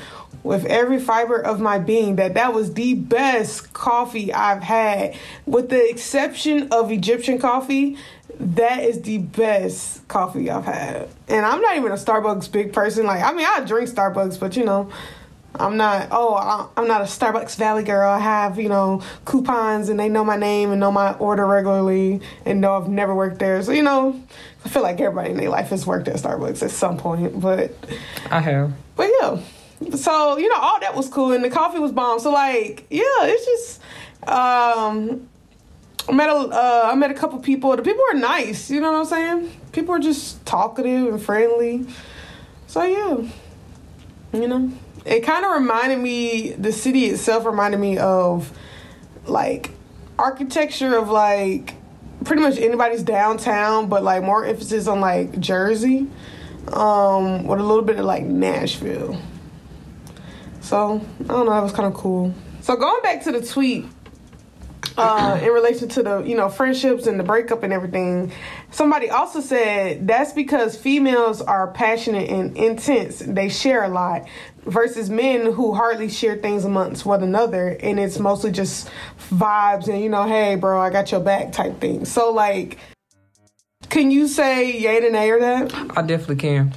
with 0.44 0.64
every 0.66 1.00
fiber 1.00 1.38
of 1.42 1.60
my 1.60 1.80
being, 1.80 2.18
that 2.18 2.36
that 2.36 2.54
was 2.54 2.76
the 2.76 2.94
best 2.94 3.74
coffee 3.74 4.32
I've 4.32 4.62
had, 4.62 5.18
with 5.48 5.70
the 5.70 5.90
exception 5.90 6.68
of 6.72 6.92
Egyptian 6.92 7.40
coffee. 7.40 7.98
That 8.40 8.84
is 8.84 9.02
the 9.02 9.18
best 9.18 10.08
coffee 10.08 10.52
I've 10.52 10.66
had, 10.66 11.10
and 11.28 11.48
I'm 11.48 11.62
not 11.62 11.78
even 11.78 11.92
a 11.92 11.96
Starbucks 11.96 12.52
big 12.52 12.74
person. 12.74 13.08
Like, 13.08 13.24
I 13.24 13.34
mean, 13.34 13.48
I 13.50 13.62
drink 13.62 13.90
Starbucks, 13.90 14.40
but 14.40 14.56
you 14.56 14.66
know. 14.66 14.92
I'm 15.60 15.76
not. 15.76 16.08
Oh, 16.12 16.72
I'm 16.78 16.88
not 16.88 17.02
a 17.02 17.04
Starbucks 17.04 17.58
Valley 17.58 17.84
girl. 17.84 18.10
I 18.10 18.20
have 18.20 18.58
you 18.58 18.70
know 18.70 19.02
coupons, 19.26 19.90
and 19.90 20.00
they 20.00 20.08
know 20.08 20.24
my 20.24 20.38
name 20.38 20.72
and 20.72 20.80
know 20.80 20.92
my 20.92 21.14
order 21.14 21.46
regularly, 21.46 22.22
and 22.46 22.62
know 22.62 22.78
I've 22.78 22.88
never 22.88 23.14
worked 23.14 23.40
there. 23.40 23.62
So 23.62 23.74
you 23.74 23.84
know, 23.84 24.22
I 24.64 24.70
feel 24.70 24.82
like 24.82 25.00
everybody 25.02 25.32
in 25.32 25.38
their 25.38 25.50
life 25.50 25.70
has 25.70 25.86
worked 25.86 26.08
at 26.08 26.16
Starbucks 26.16 26.64
at 26.64 26.72
some 26.72 26.98
point. 26.98 27.40
But 27.42 27.74
I 28.32 28.40
have. 28.40 28.74
but 28.96 29.10
yeah, 29.20 29.40
so 29.96 30.38
you 30.38 30.48
know 30.48 30.60
all 30.60 30.80
that 30.80 30.96
was 30.96 31.10
cool, 31.10 31.34
and 31.34 31.44
the 31.44 31.50
coffee 31.50 31.80
was 31.80 31.92
bomb. 31.92 32.20
So 32.20 32.32
like 32.32 32.86
yeah, 32.90 33.04
it's 33.22 33.46
just 33.46 33.82
um. 34.28 35.28
I 36.08 36.12
met 36.12 36.30
a 36.30 36.34
uh, 36.34 36.90
I 36.92 36.96
met 36.96 37.12
a 37.12 37.14
couple 37.14 37.38
people. 37.40 37.76
The 37.76 37.84
people 37.84 38.04
are 38.12 38.18
nice. 38.18 38.72
You 38.72 38.82
know 38.82 38.92
what 38.92 39.00
I'm 39.00 39.06
saying? 39.06 39.52
People 39.74 39.94
are 39.94 40.00
just 40.00 40.44
talkative 40.44 41.14
and 41.14 41.22
friendly. 41.22 41.86
So 42.66 42.82
yeah, 42.82 43.30
you 44.34 44.48
know, 44.48 44.72
it 45.10 45.22
kind 45.22 45.44
of 45.44 45.52
reminded 45.52 45.98
me. 45.98 46.52
The 46.52 46.72
city 46.72 47.06
itself 47.06 47.46
reminded 47.46 47.80
me 47.80 47.98
of 47.98 48.56
like 49.26 49.72
architecture 50.20 50.96
of 50.96 51.10
like 51.10 51.74
pretty 52.24 52.44
much 52.44 52.60
anybody's 52.60 53.02
downtown, 53.02 53.90
but 53.90 54.04
like 54.04 54.22
more 54.24 54.46
emphasis 54.46 54.88
on 54.88 55.02
like 55.02 55.40
Jersey, 55.40 56.08
um, 56.72 57.48
with 57.48 57.60
a 57.60 57.64
little 57.64 57.84
bit 57.84 57.98
of 57.98 58.06
like 58.06 58.24
Nashville. 58.24 59.20
So 60.62 61.02
I 61.22 61.24
don't 61.24 61.48
know. 61.48 61.54
That 61.54 61.64
was 61.64 61.72
kind 61.72 61.88
of 61.88 61.96
cool. 61.96 62.36
So 62.62 62.76
going 62.76 63.02
back 63.02 63.24
to 63.24 63.32
the 63.32 63.44
tweet 63.44 63.88
uh, 65.00 65.40
in 65.42 65.50
relation 65.50 65.88
to 65.90 66.04
the 66.04 66.22
you 66.24 66.36
know 66.36 66.50
friendships 66.50 67.08
and 67.08 67.20
the 67.20 67.24
breakup 67.24 67.64
and 67.64 67.72
everything. 67.74 68.32
Somebody 68.72 69.10
also 69.10 69.40
said 69.42 70.08
that's 70.08 70.34
because 70.34 70.78
females 70.78 71.42
are 71.42 71.72
passionate 71.72 72.30
and 72.30 72.56
intense. 72.58 73.20
They 73.20 73.50
share 73.50 73.84
a 73.84 73.90
lot 73.90 74.28
versus 74.66 75.10
men 75.10 75.52
who 75.52 75.74
hardly 75.74 76.10
share 76.10 76.38
things 76.38 76.66
amongst 76.66 77.06
one 77.06 77.24
another, 77.24 77.70
and 77.70 78.00
it's 78.00 78.20
mostly 78.20 78.52
just 78.52 78.90
vibes 79.32 79.88
and 79.88 80.02
you 80.02 80.10
know, 80.10 80.28
hey, 80.28 80.56
bro, 80.56 80.80
I 80.80 80.90
got 80.90 81.12
your 81.12 81.22
back 81.22 81.52
type 81.52 81.80
thing. 81.80 82.06
So 82.06 82.32
like, 82.32 82.78
can 83.90 84.12
you 84.12 84.28
say 84.28 84.78
yay 84.78 85.00
to 85.00 85.10
nay 85.10 85.32
or 85.32 85.40
that? 85.40 85.74
I 85.98 86.02
definitely 86.02 86.38
can. 86.38 86.74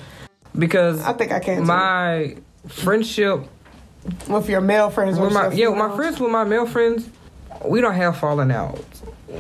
Because 0.57 1.03
I 1.03 1.13
think 1.13 1.33
I 1.33 1.41
can. 1.41 1.59
too. 1.59 1.65
my 1.65 2.37
friendship 2.69 3.47
With 4.29 4.49
your 4.49 4.61
male 4.61 4.91
friends, 4.91 5.19
with 5.19 5.33
my 5.33 5.51
yeah, 5.53 5.69
with 5.69 5.79
my 5.79 5.95
friends, 5.97 6.21
with 6.21 6.31
my 6.31 6.45
male 6.45 6.67
friends, 6.67 7.09
we 7.65 7.81
don't 7.81 7.95
have 7.95 8.19
falling 8.19 8.51
out. 8.51 8.85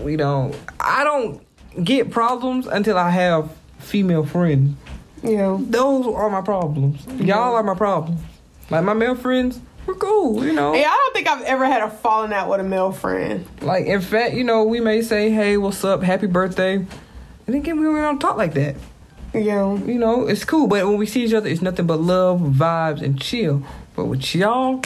We 0.02 0.16
don't. 0.16 0.54
I 0.80 1.04
don't 1.04 1.44
get 1.84 2.10
problems 2.10 2.66
until 2.66 2.98
I 2.98 3.10
have 3.10 3.50
female 3.78 4.24
friends. 4.24 4.76
Yeah. 5.22 5.56
Those 5.60 6.06
are 6.06 6.30
my 6.30 6.40
problems. 6.40 7.06
Y'all 7.20 7.54
are 7.54 7.62
my 7.62 7.74
problems. 7.74 8.20
Like 8.70 8.84
my 8.84 8.94
male 8.94 9.14
friends, 9.14 9.60
we're 9.86 9.94
cool. 9.94 10.44
You 10.44 10.52
know. 10.52 10.74
Yeah, 10.74 10.88
I 10.88 10.96
don't 10.96 11.14
think 11.14 11.28
I've 11.28 11.42
ever 11.42 11.66
had 11.66 11.82
a 11.82 11.90
falling 11.90 12.32
out 12.32 12.48
with 12.48 12.60
a 12.60 12.64
male 12.64 12.92
friend. 12.92 13.46
Like 13.60 13.86
in 13.86 14.00
fact, 14.00 14.34
you 14.34 14.44
know, 14.44 14.64
we 14.64 14.80
may 14.80 15.02
say, 15.02 15.30
"Hey, 15.30 15.56
what's 15.56 15.84
up? 15.84 16.02
Happy 16.02 16.26
birthday," 16.26 16.74
and 16.76 16.88
then 17.46 17.56
again, 17.56 17.78
we 17.78 17.84
don't 17.84 18.18
talk 18.18 18.36
like 18.36 18.54
that. 18.54 18.76
Yeah. 19.34 19.74
You 19.74 19.98
know, 19.98 20.26
it's 20.26 20.44
cool. 20.44 20.66
But 20.66 20.86
when 20.86 20.98
we 20.98 21.06
see 21.06 21.24
each 21.24 21.34
other, 21.34 21.48
it's 21.48 21.62
nothing 21.62 21.86
but 21.86 22.00
love, 22.00 22.40
vibes, 22.40 23.02
and 23.02 23.20
chill. 23.20 23.62
But 23.94 24.06
with 24.06 24.34
y'all, 24.34 24.82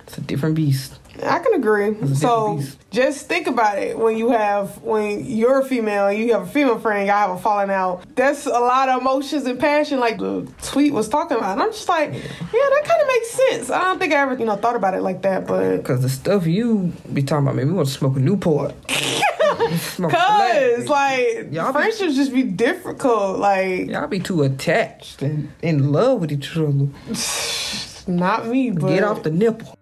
it's 0.00 0.18
a 0.18 0.20
different 0.20 0.54
beast. 0.54 0.98
I 1.22 1.38
can 1.40 1.54
agree. 1.54 2.14
So 2.14 2.60
just 2.90 3.26
think 3.26 3.46
about 3.46 3.78
it 3.78 3.98
when 3.98 4.16
you 4.16 4.30
have 4.30 4.80
when 4.82 5.24
you're 5.26 5.60
a 5.60 5.64
female 5.64 6.06
and 6.06 6.18
you 6.18 6.32
have 6.32 6.42
a 6.42 6.46
female 6.46 6.78
friend, 6.78 7.06
y'all 7.06 7.16
have 7.16 7.30
a 7.30 7.38
falling 7.38 7.70
out. 7.70 8.02
That's 8.14 8.46
a 8.46 8.50
lot 8.50 8.88
of 8.88 9.00
emotions 9.00 9.44
and 9.46 9.58
passion, 9.58 10.00
like 10.00 10.18
the 10.18 10.50
tweet 10.62 10.92
was 10.92 11.08
talking 11.08 11.36
about. 11.36 11.52
And 11.52 11.62
I'm 11.62 11.72
just 11.72 11.88
like, 11.88 12.12
yeah, 12.12 12.20
that 12.20 12.82
kind 12.84 13.02
of 13.02 13.08
makes 13.08 13.30
sense. 13.30 13.70
I 13.70 13.82
don't 13.82 13.98
think 13.98 14.12
I 14.12 14.16
ever, 14.18 14.34
you 14.38 14.46
know, 14.46 14.56
thought 14.56 14.76
about 14.76 14.94
it 14.94 15.02
like 15.02 15.22
that, 15.22 15.46
but 15.46 15.84
Cause 15.84 16.02
the 16.02 16.08
stuff 16.08 16.46
you 16.46 16.92
be 17.12 17.22
talking 17.22 17.44
about, 17.46 17.56
man, 17.56 17.66
we 17.68 17.72
want 17.74 17.88
to 17.88 17.94
smoke 17.94 18.16
a 18.16 18.20
Newport. 18.20 18.74
Cause 19.58 20.88
like 20.88 21.52
Y'all 21.52 21.72
be- 21.72 21.78
friendships 21.78 22.14
just 22.14 22.32
be 22.32 22.42
difficult. 22.42 23.38
Like 23.38 23.88
y'all 23.88 24.06
be 24.06 24.20
too 24.20 24.42
attached 24.42 25.22
and 25.22 25.52
in 25.62 25.92
love 25.92 26.20
with 26.20 26.32
each 26.32 26.56
other. 26.56 26.88
not 28.06 28.46
me, 28.46 28.70
but 28.70 28.88
Get 28.88 29.04
off 29.04 29.22
the 29.22 29.30
nipple. 29.30 29.78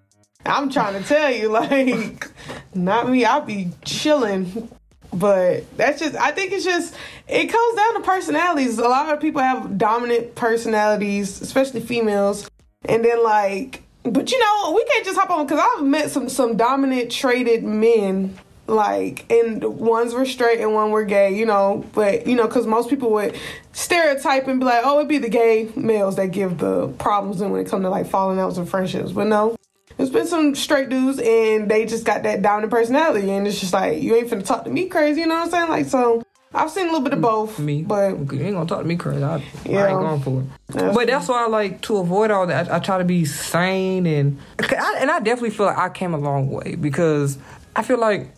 I'm 0.46 0.70
trying 0.70 1.00
to 1.00 1.08
tell 1.08 1.30
you, 1.30 1.48
like, 1.52 2.28
not 2.74 3.08
me. 3.08 3.24
I'll 3.24 3.42
be 3.42 3.70
chilling. 3.84 4.70
But 5.12 5.76
that's 5.76 6.00
just, 6.00 6.14
I 6.14 6.30
think 6.30 6.52
it's 6.52 6.64
just, 6.64 6.94
it 7.26 7.46
comes 7.46 7.76
down 7.76 7.94
to 7.94 8.00
personalities. 8.00 8.78
A 8.78 8.88
lot 8.88 9.12
of 9.12 9.20
people 9.20 9.42
have 9.42 9.76
dominant 9.76 10.36
personalities, 10.36 11.40
especially 11.40 11.80
females. 11.80 12.48
And 12.84 13.04
then, 13.04 13.22
like, 13.24 13.82
but 14.04 14.30
you 14.30 14.38
know, 14.38 14.72
we 14.72 14.84
can't 14.84 15.04
just 15.04 15.18
hop 15.18 15.30
on, 15.30 15.46
because 15.46 15.60
I've 15.60 15.84
met 15.84 16.10
some, 16.10 16.28
some 16.28 16.56
dominant 16.56 17.10
traded 17.10 17.64
men, 17.64 18.38
like, 18.66 19.30
and 19.30 19.62
ones 19.64 20.14
were 20.14 20.24
straight 20.24 20.60
and 20.60 20.72
one 20.74 20.92
were 20.92 21.04
gay, 21.04 21.36
you 21.36 21.44
know, 21.44 21.84
but, 21.92 22.26
you 22.26 22.36
know, 22.36 22.46
because 22.46 22.66
most 22.66 22.88
people 22.88 23.10
would 23.10 23.36
stereotype 23.72 24.46
and 24.46 24.60
be 24.60 24.66
like, 24.66 24.82
oh, 24.84 24.98
it'd 24.98 25.08
be 25.08 25.18
the 25.18 25.28
gay 25.28 25.68
males 25.74 26.16
that 26.16 26.30
give 26.30 26.58
the 26.58 26.88
problems 26.98 27.40
in 27.40 27.50
when 27.50 27.60
it 27.60 27.68
comes 27.68 27.82
to, 27.82 27.90
like, 27.90 28.06
falling 28.06 28.38
outs 28.38 28.56
and 28.58 28.68
friendships. 28.68 29.12
But 29.12 29.26
no, 29.26 29.56
there's 29.96 30.10
been 30.10 30.26
some 30.26 30.54
straight 30.54 30.88
dudes 30.88 31.18
and 31.18 31.70
they 31.70 31.86
just 31.86 32.04
got 32.04 32.22
that 32.22 32.42
dominant 32.42 32.72
personality 32.72 33.30
and 33.30 33.46
it's 33.46 33.60
just 33.60 33.72
like 33.72 34.02
you 34.02 34.14
ain't 34.14 34.28
finna 34.28 34.44
talk 34.44 34.64
to 34.64 34.70
me 34.70 34.88
crazy, 34.88 35.20
you 35.20 35.26
know 35.26 35.34
what 35.36 35.44
I'm 35.44 35.50
saying? 35.50 35.68
Like 35.68 35.86
so 35.86 36.22
I've 36.52 36.70
seen 36.70 36.86
a 36.86 36.88
little 36.88 37.02
bit 37.02 37.12
of 37.12 37.20
mm, 37.20 37.22
both. 37.22 37.58
Me, 37.60 37.82
But 37.82 38.10
you 38.32 38.42
ain't 38.42 38.54
gonna 38.54 38.66
talk 38.66 38.80
to 38.80 38.84
me 38.84 38.96
crazy. 38.96 39.22
I, 39.22 39.34
I 39.36 39.36
ain't 39.36 40.00
going 40.00 40.20
for 40.20 40.40
it. 40.40 40.46
That's 40.68 40.96
but 40.96 41.06
that's 41.06 41.28
why 41.28 41.44
I 41.44 41.48
like 41.48 41.80
to 41.82 41.98
avoid 41.98 42.32
all 42.32 42.46
that. 42.48 42.70
I, 42.70 42.76
I 42.76 42.78
try 42.80 42.98
to 42.98 43.04
be 43.04 43.24
sane 43.24 44.06
and 44.06 44.38
I, 44.58 44.96
and 44.98 45.10
I 45.10 45.20
definitely 45.20 45.50
feel 45.50 45.66
like 45.66 45.78
I 45.78 45.90
came 45.90 46.12
a 46.12 46.18
long 46.18 46.50
way 46.50 46.74
because 46.74 47.38
I 47.76 47.82
feel 47.82 47.98
like 47.98 48.34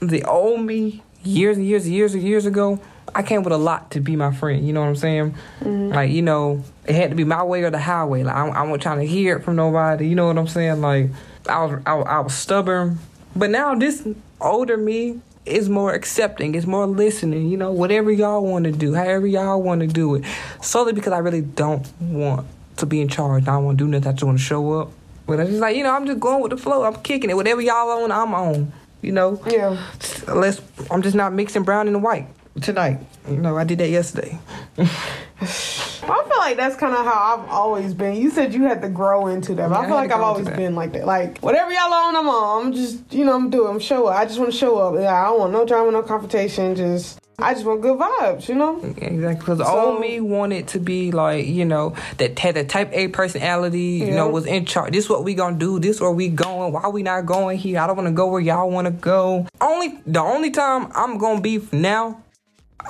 the 0.00 0.24
old 0.24 0.60
me 0.62 1.02
years 1.22 1.56
and 1.56 1.66
years 1.66 1.84
and 1.84 1.94
years 1.94 2.14
and 2.14 2.22
years 2.22 2.46
ago. 2.46 2.80
I 3.14 3.22
came 3.22 3.42
with 3.42 3.52
a 3.52 3.58
lot 3.58 3.90
to 3.90 4.00
be 4.00 4.16
my 4.16 4.32
friend. 4.32 4.66
You 4.66 4.72
know 4.72 4.80
what 4.80 4.88
I'm 4.88 4.96
saying? 4.96 5.34
Mm-hmm. 5.60 5.92
Like 5.92 6.10
you 6.10 6.22
know, 6.22 6.64
it 6.86 6.94
had 6.94 7.10
to 7.10 7.16
be 7.16 7.24
my 7.24 7.42
way 7.42 7.62
or 7.62 7.70
the 7.70 7.78
highway. 7.78 8.22
Like 8.22 8.34
I, 8.34 8.48
I 8.48 8.62
wasn't 8.62 8.82
trying 8.82 8.98
to 8.98 9.06
hear 9.06 9.36
it 9.36 9.44
from 9.44 9.56
nobody. 9.56 10.08
You 10.08 10.14
know 10.14 10.26
what 10.26 10.38
I'm 10.38 10.48
saying? 10.48 10.80
Like 10.80 11.10
I 11.48 11.64
was 11.64 11.82
I, 11.86 11.94
I 11.94 12.20
was 12.20 12.34
stubborn, 12.34 12.98
but 13.36 13.50
now 13.50 13.74
this 13.74 14.06
older 14.40 14.76
me 14.76 15.20
is 15.46 15.68
more 15.68 15.92
accepting. 15.92 16.54
It's 16.54 16.66
more 16.66 16.86
listening. 16.86 17.48
You 17.48 17.56
know, 17.56 17.72
whatever 17.72 18.10
y'all 18.10 18.44
want 18.44 18.64
to 18.64 18.72
do, 18.72 18.94
however 18.94 19.26
y'all 19.26 19.62
want 19.62 19.80
to 19.80 19.86
do 19.86 20.14
it. 20.16 20.24
Solely 20.60 20.92
because 20.92 21.12
I 21.12 21.18
really 21.18 21.40
don't 21.40 21.86
want 22.00 22.46
to 22.76 22.86
be 22.86 23.00
in 23.00 23.08
charge. 23.08 23.44
I 23.44 23.52
don't 23.52 23.64
want 23.64 23.78
to 23.78 23.84
do 23.84 23.88
nothing. 23.88 24.08
I 24.08 24.12
just 24.12 24.24
want 24.24 24.38
to 24.38 24.44
show 24.44 24.80
up. 24.80 24.90
But 25.26 25.40
I'm 25.40 25.46
just 25.46 25.60
like 25.60 25.76
you 25.76 25.84
know, 25.84 25.94
I'm 25.94 26.06
just 26.06 26.20
going 26.20 26.42
with 26.42 26.50
the 26.50 26.56
flow. 26.56 26.84
I'm 26.84 26.96
kicking 26.96 27.30
it. 27.30 27.34
Whatever 27.34 27.60
y'all 27.60 28.02
on, 28.02 28.10
I'm 28.10 28.34
on. 28.34 28.72
You 29.02 29.12
know. 29.12 29.40
yeah. 29.46 29.84
Unless 30.28 30.60
I'm 30.90 31.02
just 31.02 31.16
not 31.16 31.32
mixing 31.32 31.64
brown 31.64 31.88
and 31.88 32.02
white 32.02 32.26
tonight. 32.60 33.00
You 33.28 33.36
know, 33.36 33.56
I 33.56 33.64
did 33.64 33.78
that 33.78 33.88
yesterday. 33.88 34.38
I 36.02 36.24
feel 36.28 36.38
like 36.38 36.56
that's 36.56 36.76
kind 36.76 36.94
of 36.94 37.04
how 37.04 37.36
I've 37.38 37.48
always 37.48 37.94
been. 37.94 38.16
You 38.16 38.30
said 38.30 38.52
you 38.54 38.64
had 38.64 38.82
to 38.82 38.88
grow 38.88 39.28
into 39.28 39.54
that, 39.54 39.68
but 39.68 39.74
Yeah, 39.74 39.80
I 39.80 39.82
I 39.84 39.86
feel 39.86 39.96
had 39.96 40.02
like 40.02 40.12
I've 40.12 40.20
always 40.20 40.48
been 40.48 40.74
like 40.74 40.92
that. 40.94 41.06
Like 41.06 41.38
whatever 41.38 41.70
y'all 41.72 41.92
on, 41.92 42.16
I'm 42.16 42.28
on. 42.28 42.66
I'm 42.66 42.72
just 42.72 43.12
you 43.12 43.24
know 43.24 43.34
I'm 43.34 43.50
doing. 43.50 43.68
I'm 43.74 43.78
show 43.80 44.06
up. 44.06 44.16
I 44.16 44.24
just 44.24 44.38
want 44.38 44.50
to 44.52 44.56
show 44.58 44.78
up. 44.78 44.94
Yeah, 45.00 45.14
I 45.20 45.26
don't 45.26 45.38
want 45.40 45.52
no 45.52 45.64
drama, 45.64 45.92
no 45.92 46.02
confrontation. 46.02 46.74
Just 46.74 47.18
I 47.38 47.54
just 47.54 47.64
want 47.64 47.80
good 47.82 47.98
vibes. 47.98 48.48
You 48.48 48.56
know. 48.56 48.80
Exactly, 48.82 49.34
because 49.34 49.58
So- 49.58 49.64
old 49.92 50.00
me 50.00 50.20
wanted 50.20 50.68
to 50.68 50.78
be 50.80 51.12
like, 51.12 51.46
you 51.46 51.64
know, 51.64 51.94
that 52.18 52.38
had 52.38 52.56
a 52.56 52.64
type 52.64 52.90
A 52.92 53.08
personality, 53.08 53.78
you 53.80 54.06
Yeah. 54.06 54.16
know, 54.16 54.28
was 54.28 54.46
in 54.46 54.64
charge. 54.64 54.92
This 54.92 55.08
what 55.08 55.24
we 55.24 55.34
gonna 55.34 55.56
do, 55.56 55.78
this 55.78 56.00
where 56.00 56.10
we 56.10 56.28
going, 56.28 56.72
why 56.72 56.88
we 56.88 57.02
not 57.02 57.26
going 57.26 57.58
here, 57.58 57.78
I 57.80 57.86
don't 57.86 57.96
wanna 57.96 58.10
go 58.12 58.26
where 58.26 58.40
y'all 58.40 58.68
wanna 58.70 58.90
go. 58.90 59.46
Only 59.60 59.98
the 60.06 60.20
only 60.20 60.50
time 60.50 60.88
I'm 60.94 61.18
gonna 61.18 61.40
be 61.40 61.60
now, 61.72 62.18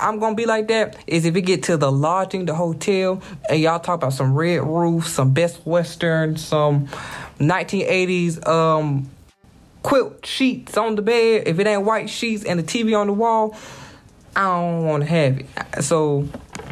I'm 0.01 0.19
gonna 0.19 0.35
be 0.35 0.47
like 0.47 0.69
that 0.69 0.97
is 1.07 1.25
if 1.25 1.37
it 1.37 1.43
get 1.43 1.65
to 1.65 1.77
the 1.77 1.91
lodging, 1.93 2.47
the 2.47 2.55
hotel, 2.55 3.23
and 3.49 3.61
y'all 3.61 3.81
talk 3.81 3.97
about 3.97 4.13
some 4.13 4.35
red 4.35 4.63
roof, 4.63 5.07
some 5.07 5.33
best 5.33 5.65
western, 5.67 6.37
some 6.37 6.89
1980s 7.39 8.47
um 8.47 9.11
quilt 9.83 10.25
sheets 10.25 10.77
on 10.77 10.97
the 10.97 11.03
bed. 11.03 11.47
If 11.47 11.59
it 11.59 11.67
ain't 11.67 11.83
white 11.83 12.09
sheets 12.09 12.45
and 12.45 12.59
the 12.59 12.63
TV 12.63 12.99
on 12.99 13.09
the 13.09 13.13
wall, 13.13 13.57
I 14.35 14.45
don't 14.45 14.87
want 14.87 15.03
to 15.03 15.09
have 15.09 15.39
it. 15.39 15.83
So, 15.83 16.27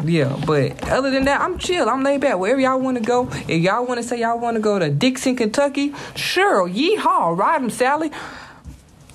yeah. 0.05 0.35
But 0.47 0.89
other 0.89 1.11
than 1.11 1.25
that, 1.27 1.41
I'm 1.41 1.59
chill. 1.59 1.89
I'm 1.89 2.03
laid 2.03 2.21
back. 2.21 2.39
Wherever 2.39 2.61
y'all 2.61 2.81
want 2.81 2.97
to 2.99 3.03
go. 3.03 3.29
If 3.49 3.61
y'all 3.61 3.85
want 3.85 4.01
to 4.01 4.07
say 4.07 4.21
y'all 4.21 4.39
want 4.39 4.57
to 4.57 4.61
go 4.61 4.79
to 4.79 4.89
Dixon, 4.91 5.37
Kentucky, 5.37 5.95
sure. 6.15 6.69
Yeehaw. 6.69 7.37
Ride 7.37 7.63
'em, 7.63 7.71
Sally. 7.71 8.11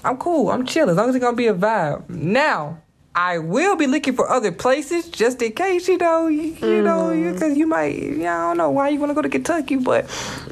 I'm 0.03 0.17
cool. 0.17 0.51
I'm 0.51 0.65
chill. 0.65 0.89
As 0.89 0.97
long 0.97 1.09
as 1.09 1.15
it's 1.15 1.25
to 1.25 1.33
be 1.33 1.47
a 1.47 1.53
vibe. 1.53 2.07
Now, 2.09 2.77
I 3.15 3.37
will 3.37 3.77
be 3.77 3.87
looking 3.87 4.13
for 4.13 4.29
other 4.29 4.51
places 4.51 5.07
just 5.07 5.41
in 5.41 5.53
case, 5.53 5.87
you 5.87 5.97
know, 5.97 6.27
you, 6.27 6.57
you 6.61 6.81
know, 6.81 7.09
because 7.31 7.53
mm. 7.53 7.57
you 7.57 7.65
might, 7.65 7.97
yeah, 7.97 8.37
I 8.37 8.49
don't 8.49 8.57
know 8.57 8.71
why 8.71 8.89
you 8.89 8.99
want 8.99 9.11
to 9.11 9.13
go 9.13 9.21
to 9.21 9.29
Kentucky, 9.29 9.77
but 9.77 10.05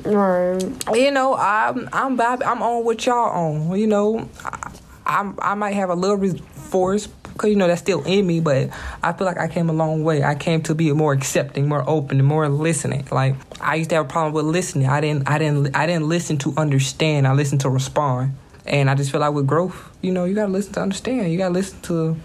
Right. 0.06 0.64
you 0.94 1.12
know, 1.12 1.36
I'm 1.36 1.90
I'm 1.92 2.20
I'm 2.22 2.64
on 2.64 2.86
what 2.86 3.06
y'all 3.06 3.30
on. 3.30 3.78
You 3.78 3.88
know, 3.88 4.30
I, 4.46 4.72
I'm 5.06 5.38
I 5.42 5.56
might 5.56 5.74
have 5.74 5.90
a 5.90 5.96
little 5.96 6.16
re- 6.16 6.42
force 6.56 7.08
because 7.08 7.50
you 7.50 7.58
know 7.58 7.68
that's 7.68 7.82
still 7.82 8.02
in 8.04 8.26
me, 8.26 8.40
but 8.40 8.70
I 9.04 9.12
feel 9.12 9.28
like 9.28 9.38
I 9.38 9.50
came 9.50 9.70
a 9.70 9.74
long 9.74 10.06
way. 10.06 10.24
I 10.24 10.36
came 10.36 10.62
to 10.64 10.74
be 10.74 10.92
more 10.94 11.12
accepting, 11.12 11.68
more 11.68 11.84
open, 11.88 12.20
and 12.20 12.28
more 12.28 12.48
listening. 12.48 13.06
Like 13.12 13.36
I 13.60 13.76
used 13.76 13.90
to 13.90 13.98
have 13.98 14.06
a 14.06 14.10
problem 14.10 14.34
with 14.34 14.46
listening. 14.46 14.88
I 14.88 15.02
didn't 15.02 15.30
I 15.30 15.38
didn't 15.38 15.76
I 15.76 15.86
didn't 15.86 16.08
listen 16.08 16.38
to 16.40 16.54
understand. 16.56 17.28
I 17.28 17.34
listened 17.34 17.60
to 17.62 17.70
respond, 17.70 18.38
and 18.66 18.90
I 18.90 18.96
just 18.96 19.12
feel 19.12 19.20
like 19.20 19.34
with 19.34 19.48
growth, 19.48 19.90
you 20.02 20.14
know, 20.14 20.24
you 20.24 20.34
gotta 20.34 20.52
listen 20.52 20.72
to 20.74 20.82
understand. 20.82 21.30
You 21.30 21.38
gotta 21.38 21.54
listen 21.54 21.82
to 21.82 22.16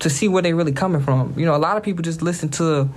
to 0.00 0.10
see 0.10 0.28
where 0.28 0.42
they 0.42 0.52
really 0.52 0.72
coming 0.72 1.02
from. 1.02 1.34
You 1.38 1.46
know, 1.46 1.54
a 1.54 1.58
lot 1.58 1.76
of 1.76 1.82
people 1.82 2.02
just 2.02 2.22
listen 2.22 2.48
to 2.50 2.88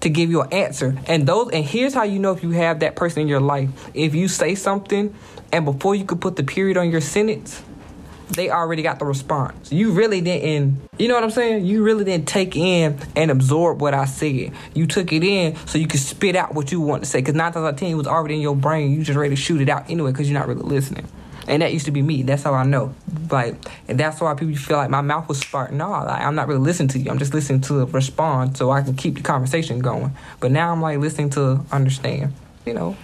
to 0.00 0.08
give 0.08 0.30
you 0.30 0.42
an 0.42 0.52
answer. 0.52 0.96
And 1.06 1.26
those 1.26 1.50
and 1.52 1.64
here's 1.64 1.94
how 1.94 2.02
you 2.02 2.18
know 2.18 2.32
if 2.32 2.42
you 2.42 2.50
have 2.50 2.80
that 2.80 2.96
person 2.96 3.22
in 3.22 3.28
your 3.28 3.40
life. 3.40 3.70
If 3.94 4.14
you 4.14 4.28
say 4.28 4.54
something 4.54 5.14
and 5.52 5.64
before 5.64 5.94
you 5.94 6.04
could 6.04 6.20
put 6.20 6.36
the 6.36 6.42
period 6.42 6.76
on 6.76 6.90
your 6.90 7.00
sentence, 7.00 7.62
they 8.30 8.50
already 8.50 8.82
got 8.82 8.98
the 8.98 9.04
response. 9.04 9.70
You 9.70 9.92
really 9.92 10.20
didn't 10.20 10.88
you 10.98 11.08
know 11.08 11.14
what 11.14 11.24
I'm 11.24 11.30
saying? 11.30 11.66
You 11.66 11.82
really 11.82 12.04
didn't 12.04 12.26
take 12.26 12.56
in 12.56 12.98
and 13.14 13.30
absorb 13.30 13.80
what 13.80 13.94
I 13.94 14.06
said. 14.06 14.52
You 14.74 14.86
took 14.86 15.12
it 15.12 15.22
in 15.22 15.56
so 15.66 15.78
you 15.78 15.86
could 15.86 16.00
spit 16.00 16.36
out 16.36 16.54
what 16.54 16.72
you 16.72 16.80
want 16.80 17.04
to 17.04 17.08
say. 17.08 17.22
Cause 17.22 17.34
nine 17.34 17.52
times 17.52 17.64
out 17.64 17.74
of 17.74 17.76
ten 17.76 17.90
it 17.90 17.94
was 17.94 18.06
already 18.06 18.34
in 18.34 18.40
your 18.40 18.56
brain. 18.56 18.92
You 18.92 19.04
just 19.04 19.16
ready 19.16 19.34
to 19.34 19.40
shoot 19.40 19.60
it 19.60 19.68
out 19.68 19.88
anyway 19.88 20.10
because 20.10 20.28
you're 20.28 20.38
not 20.38 20.48
really 20.48 20.62
listening. 20.62 21.06
And 21.48 21.62
that 21.62 21.72
used 21.72 21.86
to 21.86 21.90
be 21.90 22.02
me. 22.02 22.22
That's 22.22 22.44
how 22.44 22.54
I 22.54 22.64
know. 22.64 22.94
Like, 23.30 23.56
and 23.88 23.98
that's 23.98 24.20
why 24.20 24.34
people 24.34 24.54
feel 24.54 24.76
like 24.76 24.90
my 24.90 25.00
mouth 25.00 25.28
was 25.28 25.40
spark. 25.40 25.72
No, 25.72 25.90
like, 25.90 26.22
I'm 26.22 26.34
not 26.34 26.46
really 26.48 26.60
listening 26.60 26.88
to 26.90 26.98
you. 26.98 27.10
I'm 27.10 27.18
just 27.18 27.34
listening 27.34 27.60
to 27.62 27.84
respond 27.86 28.56
so 28.56 28.70
I 28.70 28.82
can 28.82 28.94
keep 28.94 29.16
the 29.16 29.22
conversation 29.22 29.80
going. 29.80 30.12
But 30.40 30.52
now 30.52 30.72
I'm 30.72 30.80
like 30.80 30.98
listening 30.98 31.30
to 31.30 31.64
understand. 31.72 32.32
You 32.64 32.74
know. 32.74 32.96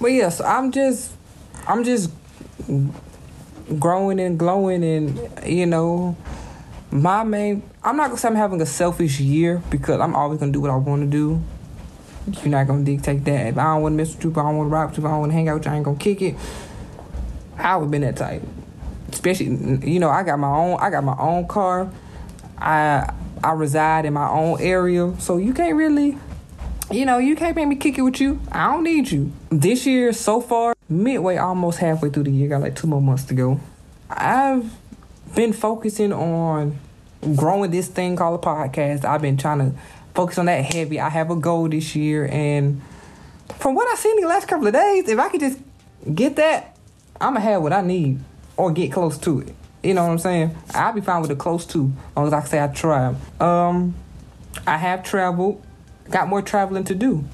But 0.00 0.08
yes, 0.12 0.40
I'm 0.40 0.70
just, 0.70 1.12
I'm 1.66 1.82
just 1.82 2.10
growing 3.78 4.20
and 4.20 4.38
glowing, 4.38 4.84
and 4.84 5.18
you 5.44 5.66
know, 5.66 6.16
my 6.90 7.24
main. 7.24 7.62
I'm 7.82 7.96
not 7.96 8.08
gonna 8.08 8.18
say 8.18 8.28
I'm 8.28 8.34
having 8.36 8.60
a 8.60 8.66
selfish 8.66 9.18
year 9.20 9.62
because 9.70 10.00
I'm 10.00 10.14
always 10.14 10.38
gonna 10.38 10.52
do 10.52 10.60
what 10.60 10.70
I 10.70 10.76
want 10.76 11.02
to 11.02 11.08
do. 11.08 11.42
You're 12.42 12.50
not 12.50 12.66
gonna 12.66 12.84
dictate 12.84 13.24
that. 13.24 13.46
If 13.48 13.58
I 13.58 13.74
don't 13.74 13.82
want 13.82 13.92
to 13.94 13.96
mess 13.96 14.14
with 14.14 14.24
you, 14.24 14.30
if 14.30 14.38
I 14.38 14.42
don't 14.42 14.58
want 14.58 14.68
to 14.68 14.72
rock 14.72 14.88
with 14.90 14.98
you, 14.98 15.04
if 15.04 15.08
I 15.08 15.10
don't 15.10 15.20
want 15.20 15.32
to 15.32 15.34
hang 15.34 15.48
out 15.48 15.54
with 15.54 15.64
you, 15.66 15.72
I 15.72 15.76
ain't 15.76 15.84
gonna 15.84 15.98
kick 15.98 16.22
it. 16.22 16.36
I 17.58 17.76
would 17.76 17.84
have 17.84 17.90
been 17.90 18.02
that 18.02 18.16
type. 18.16 18.42
Especially, 19.12 19.46
you 19.90 19.98
know, 20.00 20.10
I 20.10 20.22
got 20.22 20.38
my 20.38 20.48
own. 20.48 20.78
I 20.80 20.90
got 20.90 21.04
my 21.04 21.16
own 21.18 21.46
car. 21.46 21.90
I 22.58 23.12
I 23.42 23.52
reside 23.52 24.04
in 24.04 24.14
my 24.14 24.28
own 24.28 24.60
area, 24.60 25.14
so 25.18 25.36
you 25.36 25.54
can't 25.54 25.76
really. 25.76 26.18
you 26.90 27.04
know, 27.04 27.18
you 27.18 27.34
can't 27.34 27.56
make 27.56 27.66
me 27.66 27.76
kick 27.76 27.98
it 27.98 28.02
with 28.02 28.20
you. 28.20 28.40
I 28.52 28.72
don't 28.72 28.84
need 28.84 29.10
you. 29.10 29.32
This 29.50 29.86
year, 29.86 30.12
so 30.12 30.40
far, 30.40 30.74
midway, 30.88 31.36
almost 31.36 31.78
halfway 31.78 32.10
through 32.10 32.24
the 32.24 32.30
year, 32.30 32.48
got 32.48 32.60
like 32.60 32.76
two 32.76 32.86
more 32.86 33.02
months 33.02 33.24
to 33.24 33.34
go. 33.34 33.60
I've 34.08 34.70
been 35.34 35.52
focusing 35.52 36.12
on 36.12 36.78
growing 37.34 37.70
this 37.72 37.88
thing 37.88 38.14
called 38.16 38.42
a 38.42 38.46
podcast. 38.46 39.04
I've 39.04 39.22
been 39.22 39.36
trying 39.36 39.58
to 39.58 39.72
focus 40.14 40.38
on 40.38 40.46
that 40.46 40.64
heavy. 40.72 41.00
I 41.00 41.08
have 41.08 41.30
a 41.30 41.36
goal 41.36 41.68
this 41.68 41.96
year, 41.96 42.28
and 42.30 42.80
from 43.58 43.74
what 43.74 43.88
I've 43.88 43.98
seen 43.98 44.20
the 44.20 44.28
last 44.28 44.46
couple 44.46 44.66
of 44.66 44.72
days, 44.72 45.08
if 45.08 45.18
I 45.18 45.28
could 45.28 45.40
just 45.40 45.58
get 46.14 46.36
that, 46.36 46.75
I'ma 47.20 47.40
have 47.40 47.62
what 47.62 47.72
I 47.72 47.80
need 47.80 48.20
or 48.56 48.72
get 48.72 48.92
close 48.92 49.18
to 49.18 49.40
it. 49.40 49.54
You 49.82 49.94
know 49.94 50.04
what 50.04 50.10
I'm 50.10 50.18
saying? 50.18 50.56
I'll 50.74 50.92
be 50.92 51.00
fine 51.00 51.20
with 51.20 51.30
the 51.30 51.36
close 51.36 51.64
to, 51.66 51.92
as 52.10 52.16
long 52.16 52.26
as 52.26 52.32
I 52.32 52.40
can 52.40 52.48
say 52.48 52.62
I 52.62 52.66
tried. 52.68 53.16
Um, 53.40 53.94
I 54.66 54.76
have 54.76 55.04
traveled, 55.04 55.64
got 56.10 56.28
more 56.28 56.42
traveling 56.42 56.84
to 56.84 56.94
do. 56.94 57.24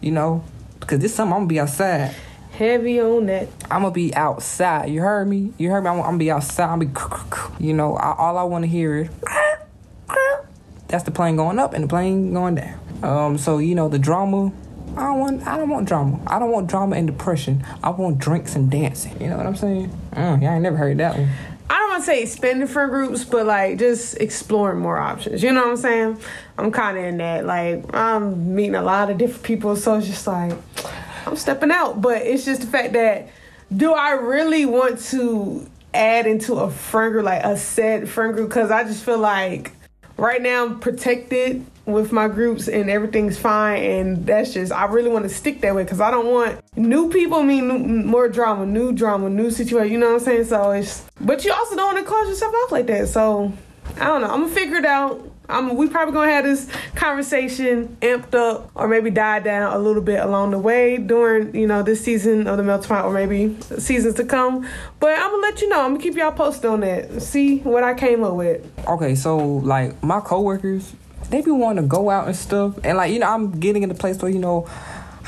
You 0.00 0.12
know, 0.12 0.44
because 0.78 1.00
this 1.00 1.14
summer 1.14 1.32
I'm 1.32 1.40
gonna 1.40 1.48
be 1.48 1.60
outside. 1.60 2.14
Heavy 2.52 3.00
on 3.00 3.26
that. 3.26 3.48
I'm 3.70 3.82
gonna 3.82 3.90
be 3.90 4.14
outside. 4.14 4.88
You 4.90 5.00
heard 5.00 5.26
me? 5.26 5.52
You 5.58 5.70
heard 5.70 5.82
me? 5.82 5.90
I'm, 5.90 5.96
I'm 5.96 6.04
gonna 6.04 6.18
be 6.18 6.30
outside. 6.30 6.70
I'm 6.70 6.80
gonna 6.80 7.24
be, 7.58 7.66
you 7.66 7.74
know, 7.74 7.96
I, 7.96 8.14
all 8.16 8.38
I 8.38 8.44
want 8.44 8.64
to 8.64 8.68
hear 8.68 8.96
is. 8.96 9.08
That's 10.88 11.02
the 11.02 11.10
plane 11.10 11.36
going 11.36 11.58
up 11.58 11.74
and 11.74 11.84
the 11.84 11.88
plane 11.88 12.32
going 12.32 12.54
down. 12.54 12.78
Um, 13.02 13.38
so 13.38 13.58
you 13.58 13.74
know 13.74 13.88
the 13.88 13.98
drama. 13.98 14.52
I 14.96 15.00
don't 15.00 15.18
want. 15.18 15.46
I 15.46 15.58
don't 15.58 15.68
want 15.68 15.86
drama. 15.86 16.18
I 16.26 16.38
don't 16.38 16.50
want 16.50 16.68
drama 16.68 16.96
and 16.96 17.06
depression. 17.06 17.64
I 17.82 17.90
want 17.90 18.18
drinks 18.18 18.56
and 18.56 18.70
dancing. 18.70 19.20
You 19.20 19.28
know 19.28 19.36
what 19.36 19.46
I'm 19.46 19.56
saying? 19.56 19.90
Mm, 20.12 20.42
yeah, 20.42 20.52
I 20.52 20.54
ain't 20.54 20.62
never 20.62 20.76
heard 20.76 20.96
that 20.98 21.18
one. 21.18 21.28
I 21.68 21.78
don't 21.78 21.90
want 21.90 22.02
to 22.02 22.06
say 22.06 22.24
spending 22.26 22.66
friend 22.66 22.90
groups, 22.90 23.24
but 23.24 23.44
like 23.44 23.78
just 23.78 24.16
exploring 24.18 24.78
more 24.78 24.96
options. 24.98 25.42
You 25.42 25.52
know 25.52 25.62
what 25.62 25.70
I'm 25.70 25.76
saying? 25.76 26.18
I'm 26.56 26.72
kind 26.72 26.96
of 26.96 27.04
in 27.04 27.18
that. 27.18 27.44
Like 27.44 27.84
I'm 27.94 28.54
meeting 28.54 28.74
a 28.74 28.82
lot 28.82 29.10
of 29.10 29.18
different 29.18 29.42
people, 29.42 29.76
so 29.76 29.96
it's 29.96 30.06
just 30.06 30.26
like 30.26 30.52
I'm 31.26 31.36
stepping 31.36 31.70
out. 31.70 32.00
But 32.00 32.22
it's 32.22 32.44
just 32.44 32.62
the 32.62 32.66
fact 32.66 32.94
that 32.94 33.28
do 33.76 33.92
I 33.92 34.12
really 34.12 34.64
want 34.64 35.00
to 35.06 35.68
add 35.92 36.26
into 36.26 36.54
a 36.54 36.70
friend 36.70 37.12
group, 37.12 37.26
like 37.26 37.44
a 37.44 37.58
set 37.58 38.08
friend 38.08 38.32
group? 38.32 38.48
Because 38.48 38.70
I 38.70 38.84
just 38.84 39.04
feel 39.04 39.18
like 39.18 39.72
right 40.16 40.40
now 40.40 40.64
I'm 40.64 40.80
protected 40.80 41.66
with 41.86 42.12
my 42.12 42.26
groups 42.28 42.68
and 42.68 42.90
everything's 42.90 43.38
fine 43.38 43.82
and 43.82 44.26
that's 44.26 44.52
just 44.52 44.72
I 44.72 44.86
really 44.86 45.08
want 45.08 45.22
to 45.22 45.28
stick 45.28 45.60
that 45.60 45.74
way 45.74 45.84
because 45.84 46.00
I 46.00 46.10
don't 46.10 46.26
want 46.26 46.60
new 46.76 47.10
people 47.10 47.42
mean 47.42 47.68
new, 47.68 47.78
more 47.78 48.28
drama, 48.28 48.66
new 48.66 48.92
drama, 48.92 49.30
new 49.30 49.50
situation. 49.50 49.92
You 49.92 49.98
know 49.98 50.08
what 50.08 50.20
I'm 50.20 50.26
saying? 50.26 50.44
So 50.46 50.72
it's 50.72 51.06
but 51.20 51.44
you 51.44 51.52
also 51.52 51.76
don't 51.76 51.94
want 51.94 52.04
to 52.04 52.10
close 52.10 52.28
yourself 52.28 52.54
off 52.54 52.72
like 52.72 52.86
that. 52.88 53.08
So 53.08 53.52
I 53.98 54.06
don't 54.06 54.20
know. 54.20 54.28
I'm 54.28 54.42
gonna 54.42 54.54
figure 54.54 54.76
it 54.76 54.84
out. 54.84 55.30
I'm, 55.48 55.76
we 55.76 55.88
probably 55.88 56.12
gonna 56.12 56.32
have 56.32 56.44
this 56.44 56.68
conversation 56.96 57.96
amped 58.00 58.34
up 58.34 58.70
or 58.74 58.88
maybe 58.88 59.10
die 59.10 59.38
down 59.38 59.72
a 59.72 59.78
little 59.78 60.02
bit 60.02 60.18
along 60.18 60.50
the 60.50 60.58
way 60.58 60.96
during 60.96 61.54
you 61.54 61.68
know 61.68 61.84
this 61.84 62.02
season 62.02 62.48
of 62.48 62.56
the 62.58 62.78
Pot 62.88 63.04
or 63.04 63.12
maybe 63.12 63.56
seasons 63.78 64.16
to 64.16 64.24
come. 64.24 64.68
But 64.98 65.16
I'm 65.18 65.30
gonna 65.30 65.42
let 65.42 65.60
you 65.60 65.68
know. 65.68 65.84
I'm 65.84 65.92
gonna 65.92 66.02
keep 66.02 66.16
y'all 66.16 66.32
posted 66.32 66.66
on 66.66 66.80
that. 66.80 67.22
See 67.22 67.58
what 67.58 67.84
I 67.84 67.94
came 67.94 68.24
up 68.24 68.34
with. 68.34 68.68
Okay, 68.88 69.14
so 69.14 69.36
like 69.38 70.02
my 70.02 70.20
coworkers, 70.20 70.92
they 71.30 71.42
be 71.42 71.50
wanting 71.50 71.84
to 71.84 71.88
go 71.88 72.10
out 72.10 72.26
and 72.26 72.36
stuff, 72.36 72.78
and 72.84 72.96
like 72.96 73.12
you 73.12 73.18
know 73.18 73.32
I'm 73.32 73.58
getting 73.58 73.82
in 73.82 73.88
the 73.88 73.94
place 73.94 74.20
where 74.20 74.30
you 74.30 74.38
know 74.38 74.68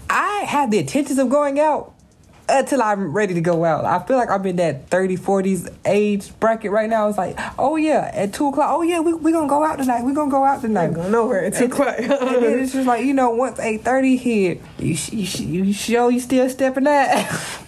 I 0.09 0.45
have 0.47 0.71
the 0.71 0.79
intentions 0.79 1.19
of 1.19 1.29
going 1.29 1.61
out 1.61 1.95
until 2.49 2.83
I'm 2.83 3.13
ready 3.13 3.35
to 3.35 3.41
go 3.41 3.65
out. 3.65 3.85
I 3.85 4.05
feel 4.07 4.17
like 4.17 4.31
I'm 4.31 4.45
in 4.47 4.57
that 4.57 4.89
30, 4.89 5.17
40s 5.19 5.75
age 5.85 6.39
bracket 6.41 6.71
right 6.71 6.89
now. 6.89 7.09
It's 7.09 7.19
like, 7.19 7.39
oh 7.59 7.77
yeah, 7.77 8.11
at 8.15 8.33
2 8.33 8.49
o'clock, 8.49 8.69
oh 8.71 8.83
yeah, 8.83 9.01
we 9.01 9.13
we 9.15 9.33
gonna 9.33 9.49
go 9.49 9.65
out 9.65 9.79
tonight. 9.79 10.03
We're 10.03 10.15
gonna 10.15 10.31
go 10.31 10.45
out 10.45 10.63
tonight. 10.63 10.95
Going 10.95 11.13
nowhere 11.13 11.45
at 11.45 11.55
2 11.55 11.67
o'clock. 11.67 11.99
and 11.99 12.11
then 12.11 12.59
it's 12.61 12.73
just 12.73 12.87
like, 12.87 13.05
you 13.05 13.13
know, 13.15 13.31
once 13.31 13.59
8.30 13.59 14.19
hit, 14.19 14.63
you, 14.79 14.97
you, 15.13 15.65
you 15.65 15.73
show 15.73 16.09
you 16.09 16.21
still 16.21 16.49
stepping 16.49 16.85
that. 16.85 17.59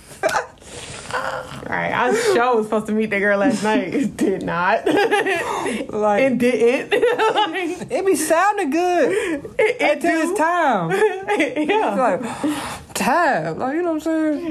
All 1.70 1.76
right, 1.76 1.92
I 1.92 2.12
sure 2.12 2.56
was 2.56 2.66
supposed 2.66 2.87
to 2.87 2.92
meet 2.92 3.11
that 3.11 3.20
girl 3.20 3.38
last 3.38 3.62
night. 3.62 3.94
It 4.00 4.16
did 4.16 4.42
not. 4.42 4.87
like, 5.88 6.22
it 6.24 6.38
didn't. 6.38 6.90
like, 7.00 7.92
it 7.92 8.04
be 8.04 8.16
sounding 8.16 8.70
good 8.70 9.44
it, 9.56 9.76
it 9.80 9.92
until 9.92 10.20
do. 10.20 10.30
it's 10.30 10.38
time. 10.40 10.90
yeah. 10.90 12.18
It's 12.18 12.44
like, 12.44 12.94
time. 12.94 13.59
Like, 13.61 13.76
you 13.76 13.83
know 13.83 13.92
what 13.92 14.04
I'm 14.09 14.42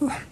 saying? 0.00 0.24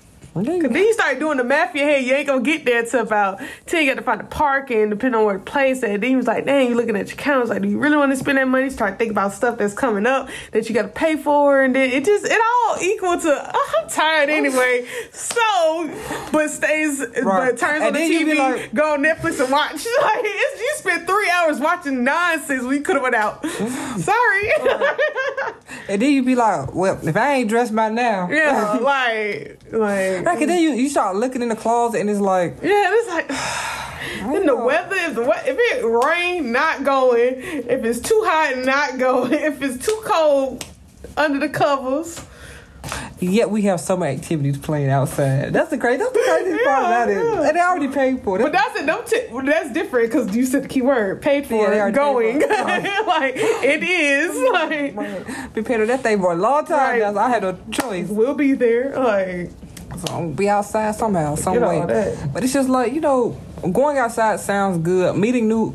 Cause 0.44 0.70
then 0.70 0.75
you 0.75 0.92
start 0.92 1.18
doing 1.18 1.38
the 1.38 1.44
math 1.44 1.75
in 1.75 1.81
your 1.81 1.88
head, 1.90 2.05
you 2.05 2.14
ain't 2.14 2.27
gonna 2.27 2.42
get 2.42 2.64
there 2.64 2.85
till 2.85 3.01
about 3.01 3.40
till 3.66 3.81
you 3.81 3.90
got 3.90 3.96
to 3.99 4.03
find 4.03 4.20
the 4.20 4.25
parking, 4.25 4.90
depending 4.90 5.18
on 5.18 5.25
where 5.27 5.38
the 5.38 5.44
place 5.44 5.83
at. 5.83 6.01
Then 6.01 6.11
you 6.11 6.16
was 6.18 6.27
like, 6.27 6.44
dang, 6.44 6.68
you 6.68 6.75
looking 6.75 6.96
at 6.96 7.09
your 7.09 7.16
calendar, 7.16 7.55
like, 7.55 7.62
do 7.62 7.68
you 7.68 7.79
really 7.79 7.96
want 7.96 8.12
to 8.12 8.16
spend 8.16 8.38
that 8.38 8.46
money? 8.49 8.68
Start 8.70 8.99
thinking 8.99 9.12
about 9.12 9.33
stuff 9.33 9.57
that's 9.59 9.75
coming 9.75 10.05
up 10.07 10.29
that 10.53 10.68
you 10.68 10.75
got 10.75 10.83
to 10.83 10.88
pay 10.88 11.16
for, 11.16 11.62
and 11.62 11.75
then 11.75 11.90
it 11.90 12.05
just 12.05 12.25
it 12.27 12.38
all 12.40 12.77
equal 12.83 13.18
to 13.18 13.51
oh, 13.55 13.75
I'm 13.83 13.88
tired 13.88 14.29
anyway. 14.31 14.87
so, 15.12 15.90
but 16.33 16.51
stays, 16.51 17.01
Right. 17.01 17.25
but 17.53 17.59
turns 17.59 17.83
And 17.83 17.85
on 17.85 17.92
the 17.94 17.99
then 18.01 18.12
you 18.12 18.25
be 18.27 18.33
TV, 18.33 18.38
like- 18.38 18.75
go 18.75 18.92
on 18.94 19.03
Netflix 19.03 19.40
and 19.42 19.51
watch. 19.51 19.87
Like 20.07 20.20
it's, 20.25 20.61
you 20.61 20.72
spent 20.77 21.07
three 21.07 21.31
hours 21.31 21.59
watching 21.59 22.05
nonsense 22.05 22.62
We 22.64 22.81
could 22.81 22.96
have 22.96 23.03
went 23.03 23.14
out. 23.14 23.44
Sorry. 23.46 24.51
And 25.89 26.03
then 26.03 26.12
you 26.12 26.23
be 26.23 26.35
like, 26.35 26.75
well, 26.75 26.99
if 27.07 27.17
I 27.17 27.35
ain't 27.35 27.49
dressed 27.49 27.75
by 27.75 27.89
now. 27.89 28.29
yeah, 28.31 28.73
like 28.81 29.62
like. 29.73 30.25
Like, 30.25 30.41
and 30.41 30.51
then 30.51 30.62
you, 30.62 30.71
you 30.71 30.89
start 30.89 31.17
looking 31.17 31.43
in 31.43 31.49
the 31.49 31.57
closet 31.57 32.01
and 32.01 32.11
it's 32.11 32.21
like, 32.21 32.59
Yeah, 32.62 32.91
it's 32.93 33.09
like 33.09 33.29
then 34.33 34.47
the 34.47 34.57
weather 34.57 34.97
if 34.97 35.15
the 35.15 35.23
if 35.23 35.57
it 35.59 35.85
rain 35.85 36.53
not 36.53 36.85
going, 36.85 37.35
if 37.37 37.85
it's 37.85 38.01
too 38.01 38.23
hot 38.25 38.65
not 38.65 38.99
going, 38.99 39.33
if 39.33 39.62
it's 39.62 39.85
too 39.85 40.01
cold 40.05 40.65
under 41.17 41.39
the 41.39 41.49
covers. 41.49 42.25
Yet 43.20 43.50
we 43.50 43.62
have 43.62 43.81
summer 43.81 44.07
activities 44.07 44.59
playing 44.59 44.90
outside. 44.90 45.52
That's 45.52 45.70
the 45.70 45.79
crazy. 45.79 45.98
That's 45.98 46.12
the 46.12 46.18
craziest 46.24 46.64
part 46.64 46.83
Yeah, 46.83 46.87
about 47.05 47.09
it. 47.11 47.14
yeah. 47.14 47.48
And 47.48 47.57
they 47.57 47.61
already 47.61 47.88
paid 47.88 48.22
for 48.22 48.38
it. 48.38 48.42
But 48.42 48.52
that's 48.52 48.79
it. 48.79 48.87
Them 48.87 49.00
t- 49.07 49.50
that's 49.50 49.72
different 49.72 50.11
because 50.11 50.35
you 50.37 50.44
said 50.44 50.64
the 50.64 50.68
key 50.68 50.83
word 50.83 51.22
paid 51.22 51.46
for 51.46 51.55
Yeah, 51.74 51.88
it, 51.88 51.92
going. 51.92 52.40
paid 52.40 52.48
for 52.48 53.05
like 53.07 53.35
it 53.37 53.83
is 53.83 54.52
like 54.52 55.55
Been 55.55 55.64
paying 55.64 55.81
for 55.81 55.87
that 55.87 56.02
thing 56.02 56.20
for 56.20 56.33
a 56.33 56.37
long 56.37 56.64
time 56.66 57.00
Right. 57.00 57.14
now, 57.14 57.18
I 57.20 57.29
had 57.29 57.42
no 57.42 57.59
choice. 57.70 58.09
we'll 58.09 58.35
be 58.35 58.52
there. 58.52 58.98
Like 58.98 59.50
So 59.98 60.12
I'm 60.12 60.24
gonna 60.24 60.29
be 60.35 60.48
outside 60.48 60.94
somehow, 60.94 61.37
some 61.37 61.61
way. 61.61 61.85
But 62.33 62.44
it's 62.44 62.52
just 62.52 62.68
like, 62.68 62.92
you 62.92 63.00
know, 63.00 63.37
going 63.72 63.98
outside 63.98 64.40
sounds 64.40 64.79
good. 64.85 65.16
Meeting 65.16 65.48
new 65.48 65.74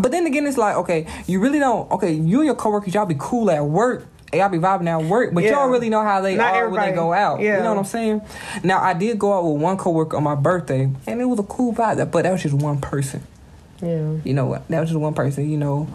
but 0.00 0.12
then 0.12 0.24
again 0.26 0.46
it's 0.46 0.56
like, 0.56 0.76
okay, 0.76 1.06
you 1.26 1.40
really 1.40 1.58
don't 1.58 1.90
okay, 1.92 2.12
you 2.12 2.38
and 2.38 2.46
your 2.46 2.54
coworkers, 2.54 2.94
y'all 2.94 3.06
be 3.06 3.16
cool 3.18 3.50
at 3.50 3.64
work. 3.64 4.06
Y'all 4.32 4.48
be 4.48 4.58
vibing 4.58 4.86
at 4.86 5.02
work, 5.04 5.34
but 5.34 5.42
Yeah. 5.42 5.52
y'all 5.52 5.68
really 5.68 5.88
know 5.90 6.02
how 6.02 6.20
they 6.20 6.36
Not 6.36 6.54
are 6.54 6.68
when 6.68 6.80
they 6.80 6.92
go 6.94 7.12
out. 7.12 7.40
Yeah. 7.40 7.56
You 7.58 7.62
know 7.64 7.70
what 7.70 7.78
I'm 7.80 7.84
saying? 7.84 8.22
Now 8.62 8.80
I 8.80 8.92
did 8.94 9.18
go 9.18 9.32
out 9.36 9.44
with 9.44 9.60
one 9.60 9.76
coworker 9.76 10.16
on 10.16 10.22
my 10.22 10.36
birthday, 10.36 10.88
and 11.06 11.20
it 11.20 11.24
was 11.24 11.40
a 11.40 11.42
cool 11.44 11.74
vibe, 11.74 12.10
but 12.12 12.22
that 12.22 12.30
was 12.32 12.42
just 12.42 12.54
one 12.54 12.80
person. 12.80 13.22
yeah. 13.82 14.12
You 14.24 14.34
know 14.34 14.46
what? 14.46 14.68
That 14.68 14.80
was 14.80 14.90
just 14.90 15.00
one 15.00 15.14
person. 15.14 15.50
You 15.50 15.56
know, 15.58 15.88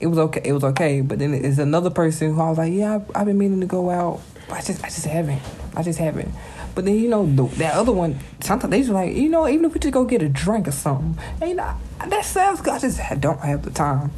it 0.00 0.06
was 0.06 0.18
okay. 0.18 0.40
It 0.44 0.52
was 0.52 0.64
okay. 0.64 1.00
But 1.02 1.18
then 1.18 1.34
it's 1.34 1.58
another 1.58 1.90
person 1.90 2.34
who 2.34 2.40
I 2.40 2.48
was 2.48 2.56
like, 2.58 2.72
yeah, 2.72 2.94
I've, 2.96 3.10
I've 3.14 3.26
been 3.26 3.36
meaning 3.38 3.60
to 3.60 3.66
go 3.66 3.90
out, 3.90 4.20
but 4.48 4.58
I 4.58 4.60
just, 4.62 4.82
I 4.84 4.88
just 4.88 5.04
haven't. 5.04 5.42
I 5.76 5.82
just 5.82 5.98
haven't. 5.98 6.30
But 6.74 6.84
then 6.84 6.94
you 6.94 7.08
know 7.08 7.26
the, 7.26 7.44
that 7.56 7.74
other 7.74 7.92
one. 7.92 8.18
Sometimes 8.40 8.70
they 8.70 8.78
just 8.80 8.92
like, 8.92 9.14
you 9.14 9.28
know, 9.28 9.46
even 9.48 9.64
if 9.66 9.74
we 9.74 9.80
just 9.80 9.92
go 9.92 10.04
get 10.04 10.22
a 10.22 10.28
drink 10.28 10.68
or 10.68 10.72
something, 10.72 11.18
and, 11.40 11.50
you 11.50 11.56
know, 11.56 11.74
that 12.06 12.24
sounds 12.24 12.60
good. 12.60 12.72
I 12.74 12.78
just 12.78 13.00
don't 13.20 13.40
have 13.40 13.62
the 13.62 13.70
time. 13.70 14.12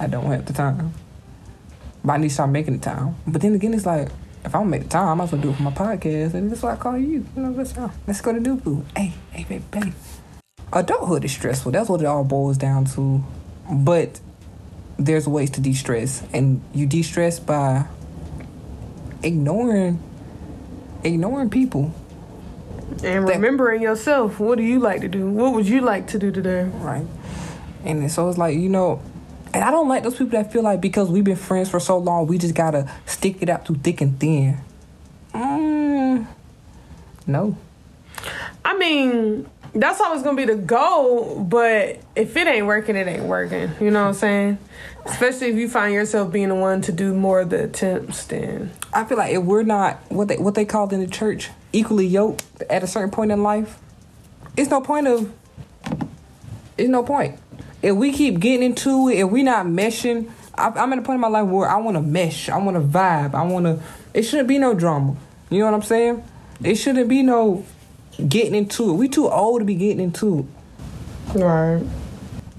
I 0.00 0.06
don't 0.06 0.26
have 0.26 0.46
the 0.46 0.52
time. 0.52 0.94
But 2.08 2.14
I 2.14 2.16
need 2.16 2.28
to 2.28 2.34
start 2.34 2.50
making 2.50 2.78
the 2.78 2.84
time. 2.84 3.16
But 3.26 3.42
then 3.42 3.54
again, 3.54 3.74
it's 3.74 3.86
like. 3.86 4.08
If 4.44 4.54
I 4.54 4.58
don't 4.60 4.70
make 4.70 4.84
the 4.84 4.88
time, 4.88 5.08
I 5.08 5.14
might 5.14 5.24
as 5.24 5.32
well 5.32 5.42
do 5.42 5.50
it 5.50 5.56
for 5.56 5.62
my 5.64 5.72
podcast, 5.72 6.32
and 6.34 6.48
that's 6.48 6.62
why 6.62 6.72
I 6.72 6.76
call 6.76 6.96
you. 6.96 7.26
You 7.34 7.42
know, 7.42 7.50
let's 7.50 7.76
uh, 7.76 7.90
let's 8.06 8.20
go 8.20 8.32
to 8.32 8.38
do 8.38 8.56
food. 8.56 8.84
Hey, 8.96 9.12
hey, 9.32 9.44
baby, 9.44 9.64
baby 9.72 9.92
adulthood 10.72 11.24
is 11.24 11.32
stressful. 11.32 11.72
That's 11.72 11.88
what 11.88 12.00
it 12.00 12.06
all 12.06 12.24
boils 12.24 12.58
down 12.58 12.84
to. 12.86 13.24
But 13.70 14.20
there's 14.98 15.28
ways 15.28 15.50
to 15.50 15.60
de-stress, 15.60 16.22
and 16.32 16.62
you 16.74 16.86
de-stress 16.86 17.38
by 17.38 17.86
ignoring 19.22 20.02
ignoring 21.04 21.50
people. 21.50 21.92
And 23.04 23.28
That- 23.28 23.34
remembering 23.34 23.82
yourself. 23.82 24.40
What 24.40 24.58
do 24.58 24.64
you 24.64 24.80
like 24.80 25.02
to 25.02 25.08
do? 25.08 25.30
What 25.30 25.52
would 25.54 25.68
you 25.68 25.80
like 25.80 26.08
to 26.08 26.18
do 26.18 26.32
today? 26.32 26.64
Right. 26.64 27.06
And 27.84 28.10
so 28.10 28.28
it's 28.28 28.38
like, 28.38 28.56
you 28.56 28.68
know, 28.68 29.00
and 29.54 29.64
I 29.64 29.70
don't 29.70 29.88
like 29.88 30.02
those 30.02 30.14
people 30.14 30.30
that 30.30 30.52
feel 30.52 30.62
like 30.62 30.80
because 30.80 31.08
we've 31.08 31.24
been 31.24 31.36
friends 31.36 31.70
for 31.70 31.80
so 31.80 31.98
long, 31.98 32.26
we 32.26 32.38
just 32.38 32.54
gotta 32.54 32.90
stick 33.06 33.36
it 33.40 33.48
out 33.48 33.66
through 33.66 33.76
thick 33.76 34.00
and 34.00 34.18
thin. 34.18 34.58
Mm, 35.32 36.26
no. 37.26 37.56
I 38.64 38.76
mean, 38.76 39.48
that's 39.74 40.00
always 40.00 40.22
gonna 40.22 40.36
be 40.36 40.44
the 40.44 40.56
goal, 40.56 41.40
but 41.40 41.98
if 42.14 42.36
it 42.36 42.46
ain't 42.46 42.66
working, 42.66 42.96
it 42.96 43.06
ain't 43.06 43.24
working. 43.24 43.70
You 43.80 43.90
know 43.90 44.02
what 44.02 44.08
I'm 44.08 44.14
saying? 44.14 44.58
Especially 45.06 45.48
if 45.48 45.56
you 45.56 45.68
find 45.68 45.94
yourself 45.94 46.32
being 46.32 46.48
the 46.48 46.54
one 46.54 46.82
to 46.82 46.92
do 46.92 47.14
more 47.14 47.40
of 47.40 47.50
the 47.50 47.64
attempts, 47.64 48.24
then 48.26 48.70
I 48.92 49.04
feel 49.04 49.16
like 49.16 49.34
if 49.34 49.42
we're 49.42 49.62
not 49.62 49.98
what 50.10 50.28
they 50.28 50.36
what 50.36 50.54
they 50.54 50.64
called 50.64 50.92
in 50.92 51.00
the 51.00 51.06
church 51.06 51.50
equally 51.72 52.06
yoked 52.06 52.44
at 52.68 52.82
a 52.82 52.86
certain 52.86 53.10
point 53.10 53.32
in 53.32 53.42
life, 53.42 53.78
it's 54.56 54.70
no 54.70 54.80
point 54.80 55.06
of. 55.06 55.32
It's 56.76 56.88
no 56.88 57.02
point 57.02 57.38
if 57.82 57.94
we 57.94 58.12
keep 58.12 58.40
getting 58.40 58.62
into 58.62 59.08
it. 59.08 59.18
If 59.18 59.30
we're 59.30 59.44
not 59.44 59.66
meshing 59.66 60.30
I, 60.58 60.70
I'm 60.70 60.92
at 60.92 60.98
a 60.98 61.02
point 61.02 61.16
in 61.16 61.20
my 61.20 61.28
life 61.28 61.46
where 61.46 61.68
I 61.68 61.76
want 61.76 61.96
to 61.96 62.02
mesh. 62.02 62.48
I 62.48 62.58
want 62.58 62.76
to 62.76 62.82
vibe. 62.82 63.34
I 63.34 63.42
want 63.44 63.66
to. 63.66 63.80
It 64.12 64.22
shouldn't 64.22 64.48
be 64.48 64.58
no 64.58 64.74
drama. 64.74 65.16
You 65.50 65.60
know 65.60 65.66
what 65.66 65.74
I'm 65.74 65.82
saying? 65.82 66.24
It 66.62 66.74
shouldn't 66.74 67.08
be 67.08 67.22
no 67.22 67.64
getting 68.28 68.54
into 68.54 68.90
it. 68.90 68.94
We 68.94 69.08
too 69.08 69.28
old 69.28 69.60
to 69.60 69.64
be 69.64 69.76
getting 69.76 70.00
into 70.00 70.40
it. 71.34 71.38
Right. 71.38 71.82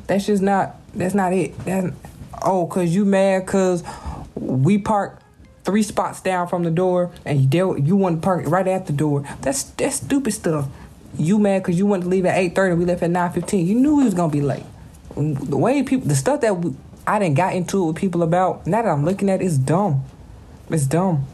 That's 0.07 0.25
just 0.25 0.41
not. 0.41 0.77
That's 0.95 1.13
not 1.13 1.33
it. 1.33 1.57
That's 1.65 1.93
oh, 2.41 2.67
cause 2.67 2.89
you 2.89 3.03
mad 3.03 3.45
cause 3.45 3.83
we 4.35 4.77
parked 4.77 5.21
three 5.65 5.83
spots 5.83 6.21
down 6.21 6.47
from 6.47 6.63
the 6.63 6.71
door 6.71 7.11
and 7.25 7.53
you 7.53 7.77
you 7.77 7.95
want 7.97 8.21
to 8.21 8.25
park 8.25 8.45
right 8.47 8.67
at 8.67 8.87
the 8.87 8.93
door. 8.93 9.25
That's 9.41 9.63
that's 9.63 9.97
stupid 9.97 10.31
stuff. 10.31 10.67
You 11.17 11.37
mad 11.37 11.65
cause 11.65 11.77
you 11.77 11.85
wanted 11.85 12.03
to 12.03 12.09
leave 12.09 12.25
at 12.25 12.37
eight 12.37 12.55
thirty. 12.55 12.75
We 12.75 12.85
left 12.85 13.03
at 13.03 13.11
nine 13.11 13.31
fifteen. 13.33 13.67
You 13.67 13.75
knew 13.75 13.97
we 13.97 14.05
was 14.05 14.13
gonna 14.13 14.31
be 14.31 14.41
late. 14.41 14.63
The 15.19 15.57
way 15.57 15.83
people, 15.83 16.07
the 16.07 16.15
stuff 16.15 16.39
that 16.41 16.57
we, 16.57 16.73
I 17.05 17.19
didn't 17.19 17.35
got 17.35 17.53
into 17.53 17.83
it 17.83 17.87
with 17.87 17.95
people 17.97 18.23
about. 18.23 18.65
Now 18.65 18.81
that 18.81 18.87
I'm 18.87 19.03
looking 19.03 19.29
at 19.29 19.41
it, 19.41 19.45
it's 19.45 19.57
dumb. 19.57 20.05
It's 20.69 20.85
dumb. 20.85 21.27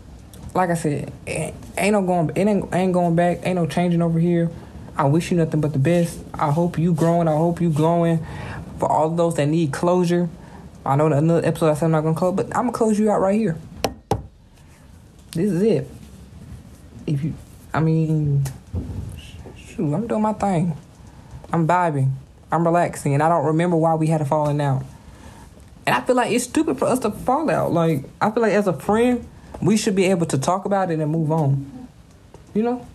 Like 0.56 0.72
I 0.72 0.74
said, 0.74 1.14
it 1.28 1.54
ain't 1.78 1.92
no 1.92 2.02
going. 2.02 2.32
It 2.36 2.48
ain't 2.48 2.74
ain't 2.74 2.94
going 2.94 3.16
back. 3.16 3.46
Ain't 3.46 3.58
no 3.58 3.68
changing 3.68 4.02
over 4.02 4.18
here. 4.18 4.50
I 4.98 5.04
wish 5.06 5.30
you 5.30 5.38
nothing 5.38 5.62
but 5.62 5.74
the 5.74 5.80
best. 5.80 6.18
I 6.34 6.50
hope 6.52 6.80
you 6.80 6.96
growing. 6.96 7.28
I 7.28 7.36
hope 7.36 7.62
you 7.62 7.70
growing. 7.70 8.26
For 8.80 8.92
all 8.92 9.10
those 9.10 9.36
that 9.36 9.48
need 9.48 9.72
closure, 9.72 10.30
I 10.84 10.96
know 10.96 11.06
another 11.08 11.46
episode 11.46 11.70
I 11.70 11.74
said 11.76 11.86
I'm 11.86 11.92
not 11.92 12.02
gonna 12.02 12.16
close, 12.16 12.36
but 12.36 12.48
I'm 12.48 12.64
gonna 12.64 12.72
close 12.72 12.98
you 12.98 13.12
out 13.12 13.22
right 13.22 13.38
here. 13.38 13.56
This 15.32 15.52
is 15.52 15.62
it. 15.62 15.90
If 17.06 17.24
you, 17.24 17.36
I 17.72 17.82
mean, 17.82 18.46
shoot, 19.58 19.94
I'm 19.94 20.08
doing 20.08 20.24
my 20.24 20.34
thing. 20.34 20.76
I'm 21.54 21.68
vibing. 21.68 22.14
I'm 22.56 22.66
relaxing, 22.66 23.14
and 23.14 23.22
I 23.22 23.30
don't 23.30 23.46
remember 23.46 23.76
why 23.78 23.96
we 23.96 24.08
had 24.08 24.22
a 24.22 24.26
falling 24.26 24.62
out. 24.62 24.84
And 25.86 25.96
I 25.96 26.02
feel 26.02 26.16
like 26.16 26.32
it's 26.32 26.46
stupid 26.46 26.80
for 26.80 26.86
us 26.86 27.00
to 27.00 27.12
fall 27.12 27.50
out. 27.50 27.72
Like 27.72 28.06
I 28.20 28.32
feel 28.32 28.42
like 28.42 28.54
as 28.54 28.68
a 28.68 28.74
friend, 28.74 29.28
we 29.62 29.78
should 29.78 29.96
be 29.96 30.06
able 30.06 30.26
to 30.28 30.38
talk 30.38 30.66
about 30.66 30.90
it 30.90 31.00
and 31.00 31.12
move 31.12 31.32
on. 31.32 31.88
You 32.54 32.64
know? 32.64 32.88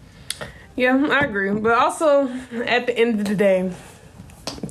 Yeah, 0.76 1.06
I 1.10 1.24
agree. 1.24 1.50
But 1.52 1.72
also, 1.72 2.28
at 2.64 2.86
the 2.86 2.96
end 2.96 3.20
of 3.20 3.26
the 3.26 3.34
day, 3.34 3.70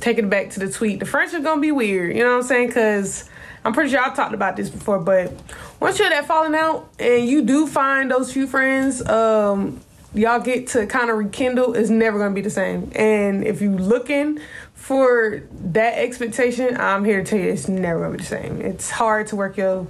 taking 0.00 0.24
it 0.24 0.30
back 0.30 0.50
to 0.50 0.60
the 0.60 0.70
tweet, 0.70 1.00
the 1.00 1.06
friendship 1.06 1.42
gonna 1.42 1.60
be 1.60 1.72
weird. 1.72 2.16
You 2.16 2.24
know 2.24 2.30
what 2.30 2.36
I'm 2.36 2.42
saying? 2.42 2.66
Because 2.68 3.28
I'm 3.64 3.72
pretty 3.72 3.90
sure 3.90 4.00
I've 4.00 4.16
talked 4.16 4.34
about 4.34 4.56
this 4.56 4.70
before. 4.70 4.98
But 4.98 5.32
once 5.78 5.98
you're 5.98 6.10
that 6.10 6.26
falling 6.26 6.54
out 6.54 6.90
and 6.98 7.26
you 7.26 7.42
do 7.42 7.66
find 7.66 8.10
those 8.10 8.32
few 8.32 8.46
friends, 8.46 9.06
um, 9.08 9.80
y'all 10.14 10.40
get 10.40 10.66
to 10.68 10.86
kind 10.86 11.10
of 11.10 11.16
rekindle, 11.16 11.74
it's 11.74 11.90
never 11.90 12.18
gonna 12.18 12.34
be 12.34 12.40
the 12.40 12.50
same. 12.50 12.90
And 12.94 13.44
if 13.44 13.60
you're 13.60 13.72
looking 13.72 14.40
for 14.80 15.42
that 15.52 15.98
expectation, 15.98 16.74
I'm 16.78 17.04
here 17.04 17.22
to 17.22 17.30
tell 17.30 17.38
you 17.38 17.50
it's 17.50 17.68
never 17.68 18.00
gonna 18.00 18.12
be 18.12 18.22
the 18.22 18.24
same. 18.24 18.62
It's 18.62 18.90
hard 18.90 19.26
to 19.26 19.36
work 19.36 19.58
your 19.58 19.86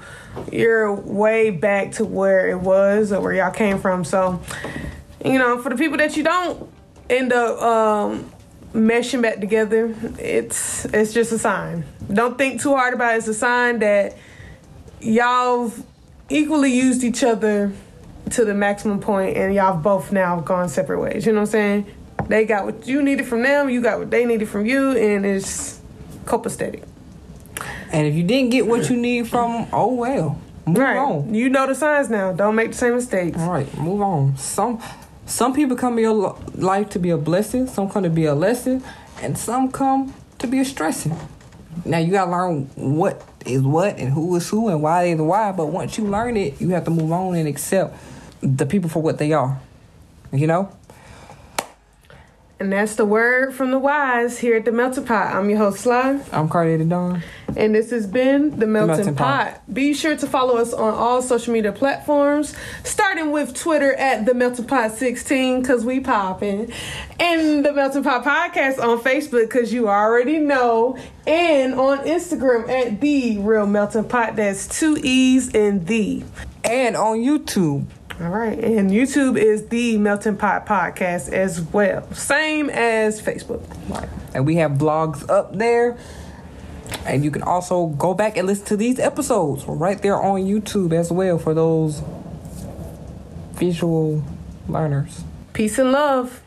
your 0.50 0.92
way 0.92 1.50
back 1.50 1.92
to 1.92 2.04
where 2.04 2.48
it 2.48 2.58
was 2.58 3.12
or 3.12 3.20
where 3.20 3.32
y'all 3.32 3.52
came 3.52 3.78
from. 3.78 4.04
So, 4.04 4.42
you 5.24 5.38
know, 5.38 5.62
for 5.62 5.70
the 5.70 5.76
people 5.76 5.96
that 5.98 6.16
you 6.16 6.24
don't 6.24 6.68
end 7.08 7.32
up 7.32 7.62
um, 7.62 8.32
meshing 8.74 9.22
back 9.22 9.38
together, 9.38 9.94
it's 10.18 10.86
it's 10.86 11.14
just 11.14 11.30
a 11.30 11.38
sign. 11.38 11.84
Don't 12.12 12.36
think 12.36 12.60
too 12.60 12.74
hard 12.74 12.92
about 12.92 13.14
it. 13.14 13.18
It's 13.18 13.28
a 13.28 13.34
sign 13.34 13.78
that 13.78 14.16
y'all 15.00 15.72
equally 16.28 16.74
used 16.74 17.04
each 17.04 17.22
other 17.22 17.72
to 18.30 18.44
the 18.44 18.54
maximum 18.54 18.98
point 18.98 19.36
and 19.36 19.54
y'all 19.54 19.78
both 19.78 20.10
now 20.10 20.40
gone 20.40 20.68
separate 20.68 21.00
ways. 21.00 21.26
You 21.26 21.32
know 21.32 21.42
what 21.42 21.48
I'm 21.48 21.52
saying? 21.52 21.86
They 22.28 22.44
got 22.44 22.64
what 22.64 22.86
you 22.86 23.02
needed 23.02 23.26
from 23.26 23.42
them, 23.42 23.70
you 23.70 23.80
got 23.80 23.98
what 23.98 24.10
they 24.10 24.24
needed 24.24 24.48
from 24.48 24.66
you, 24.66 24.96
and 24.96 25.26
it's 25.26 25.80
copacetic. 26.24 26.84
And 27.92 28.06
if 28.06 28.14
you 28.14 28.22
didn't 28.22 28.50
get 28.50 28.66
what 28.66 28.88
you 28.88 28.96
need 28.96 29.28
from 29.28 29.52
them, 29.52 29.68
oh 29.72 29.94
well. 29.94 30.40
Move 30.66 30.78
right. 30.78 30.96
on. 30.96 31.34
You 31.34 31.48
know 31.48 31.66
the 31.66 31.74
signs 31.74 32.10
now. 32.10 32.32
Don't 32.32 32.54
make 32.54 32.72
the 32.72 32.76
same 32.76 32.94
mistakes. 32.94 33.38
All 33.38 33.50
right, 33.50 33.78
move 33.78 34.00
on. 34.00 34.36
Some 34.36 34.80
some 35.26 35.54
people 35.54 35.76
come 35.76 35.98
in 35.98 36.04
your 36.04 36.36
life 36.54 36.90
to 36.90 36.98
be 36.98 37.10
a 37.10 37.16
blessing, 37.16 37.66
some 37.66 37.88
come 37.88 38.02
to 38.02 38.10
be 38.10 38.24
a 38.24 38.34
lesson, 38.34 38.82
and 39.22 39.36
some 39.36 39.70
come 39.70 40.14
to 40.38 40.46
be 40.46 40.60
a 40.60 40.64
stressing. 40.64 41.16
Now 41.84 41.98
you 41.98 42.12
gotta 42.12 42.30
learn 42.30 42.64
what 42.74 43.22
is 43.46 43.62
what 43.62 43.98
and 43.98 44.12
who 44.12 44.36
is 44.36 44.48
who 44.48 44.68
and 44.68 44.82
why 44.82 45.04
is 45.04 45.20
why. 45.20 45.52
But 45.52 45.66
once 45.66 45.98
you 45.98 46.04
learn 46.04 46.36
it, 46.36 46.60
you 46.60 46.70
have 46.70 46.84
to 46.84 46.90
move 46.90 47.10
on 47.12 47.34
and 47.34 47.48
accept 47.48 47.96
the 48.42 48.66
people 48.66 48.90
for 48.90 49.02
what 49.02 49.18
they 49.18 49.32
are. 49.32 49.60
You 50.32 50.46
know. 50.46 50.76
And 52.60 52.70
that's 52.70 52.96
the 52.96 53.06
word 53.06 53.54
from 53.54 53.70
the 53.70 53.78
wise 53.78 54.38
here 54.38 54.56
at 54.56 54.66
the 54.66 54.70
Melting 54.70 55.06
Pot. 55.06 55.34
I'm 55.34 55.48
your 55.48 55.58
host, 55.58 55.80
Sly. 55.80 56.20
I'm 56.30 56.46
Cartier 56.46 56.76
the 56.76 56.84
Dawn. 56.84 57.22
And 57.56 57.74
this 57.74 57.90
has 57.90 58.06
been 58.06 58.58
The 58.58 58.66
Melting, 58.66 58.96
Melting 58.96 59.14
Pot. 59.14 59.54
Pot. 59.54 59.74
Be 59.74 59.94
sure 59.94 60.14
to 60.14 60.26
follow 60.26 60.58
us 60.58 60.74
on 60.74 60.92
all 60.92 61.22
social 61.22 61.54
media 61.54 61.72
platforms, 61.72 62.54
starting 62.84 63.30
with 63.30 63.54
Twitter 63.54 63.94
at 63.94 64.26
The 64.26 64.34
Melting 64.34 64.66
Pot 64.66 64.92
16, 64.92 65.62
because 65.62 65.86
we 65.86 66.00
popping. 66.00 66.70
And 67.18 67.64
The 67.64 67.72
Melting 67.72 68.02
Pot 68.02 68.24
Podcast 68.24 68.78
on 68.78 69.00
Facebook, 69.00 69.48
because 69.48 69.72
you 69.72 69.88
already 69.88 70.36
know. 70.36 70.98
And 71.26 71.72
on 71.72 72.00
Instagram 72.00 72.68
at 72.68 73.00
The 73.00 73.38
Real 73.38 73.66
Melting 73.66 74.04
Pot. 74.04 74.36
That's 74.36 74.68
two 74.68 74.98
E's 75.02 75.48
in 75.48 75.86
The. 75.86 76.22
And 76.62 76.94
on 76.94 77.20
YouTube. 77.20 77.86
All 78.20 78.28
right. 78.28 78.58
And 78.58 78.90
YouTube 78.90 79.38
is 79.38 79.68
The 79.68 79.96
Melting 79.96 80.36
Pot 80.36 80.66
Podcast 80.66 81.32
as 81.32 81.62
well. 81.62 82.06
Same 82.12 82.68
as 82.68 83.20
Facebook. 83.20 83.62
Right. 83.88 84.08
And 84.34 84.44
we 84.44 84.56
have 84.56 84.72
blogs 84.72 85.28
up 85.30 85.56
there. 85.56 85.96
And 87.06 87.24
you 87.24 87.30
can 87.30 87.42
also 87.42 87.86
go 87.86 88.12
back 88.12 88.36
and 88.36 88.46
listen 88.46 88.66
to 88.66 88.76
these 88.76 88.98
episodes 88.98 89.64
right 89.64 90.00
there 90.02 90.20
on 90.20 90.40
YouTube 90.40 90.92
as 90.92 91.10
well 91.10 91.38
for 91.38 91.54
those 91.54 92.02
visual 93.52 94.22
learners. 94.68 95.24
Peace 95.54 95.78
and 95.78 95.92
love. 95.92 96.42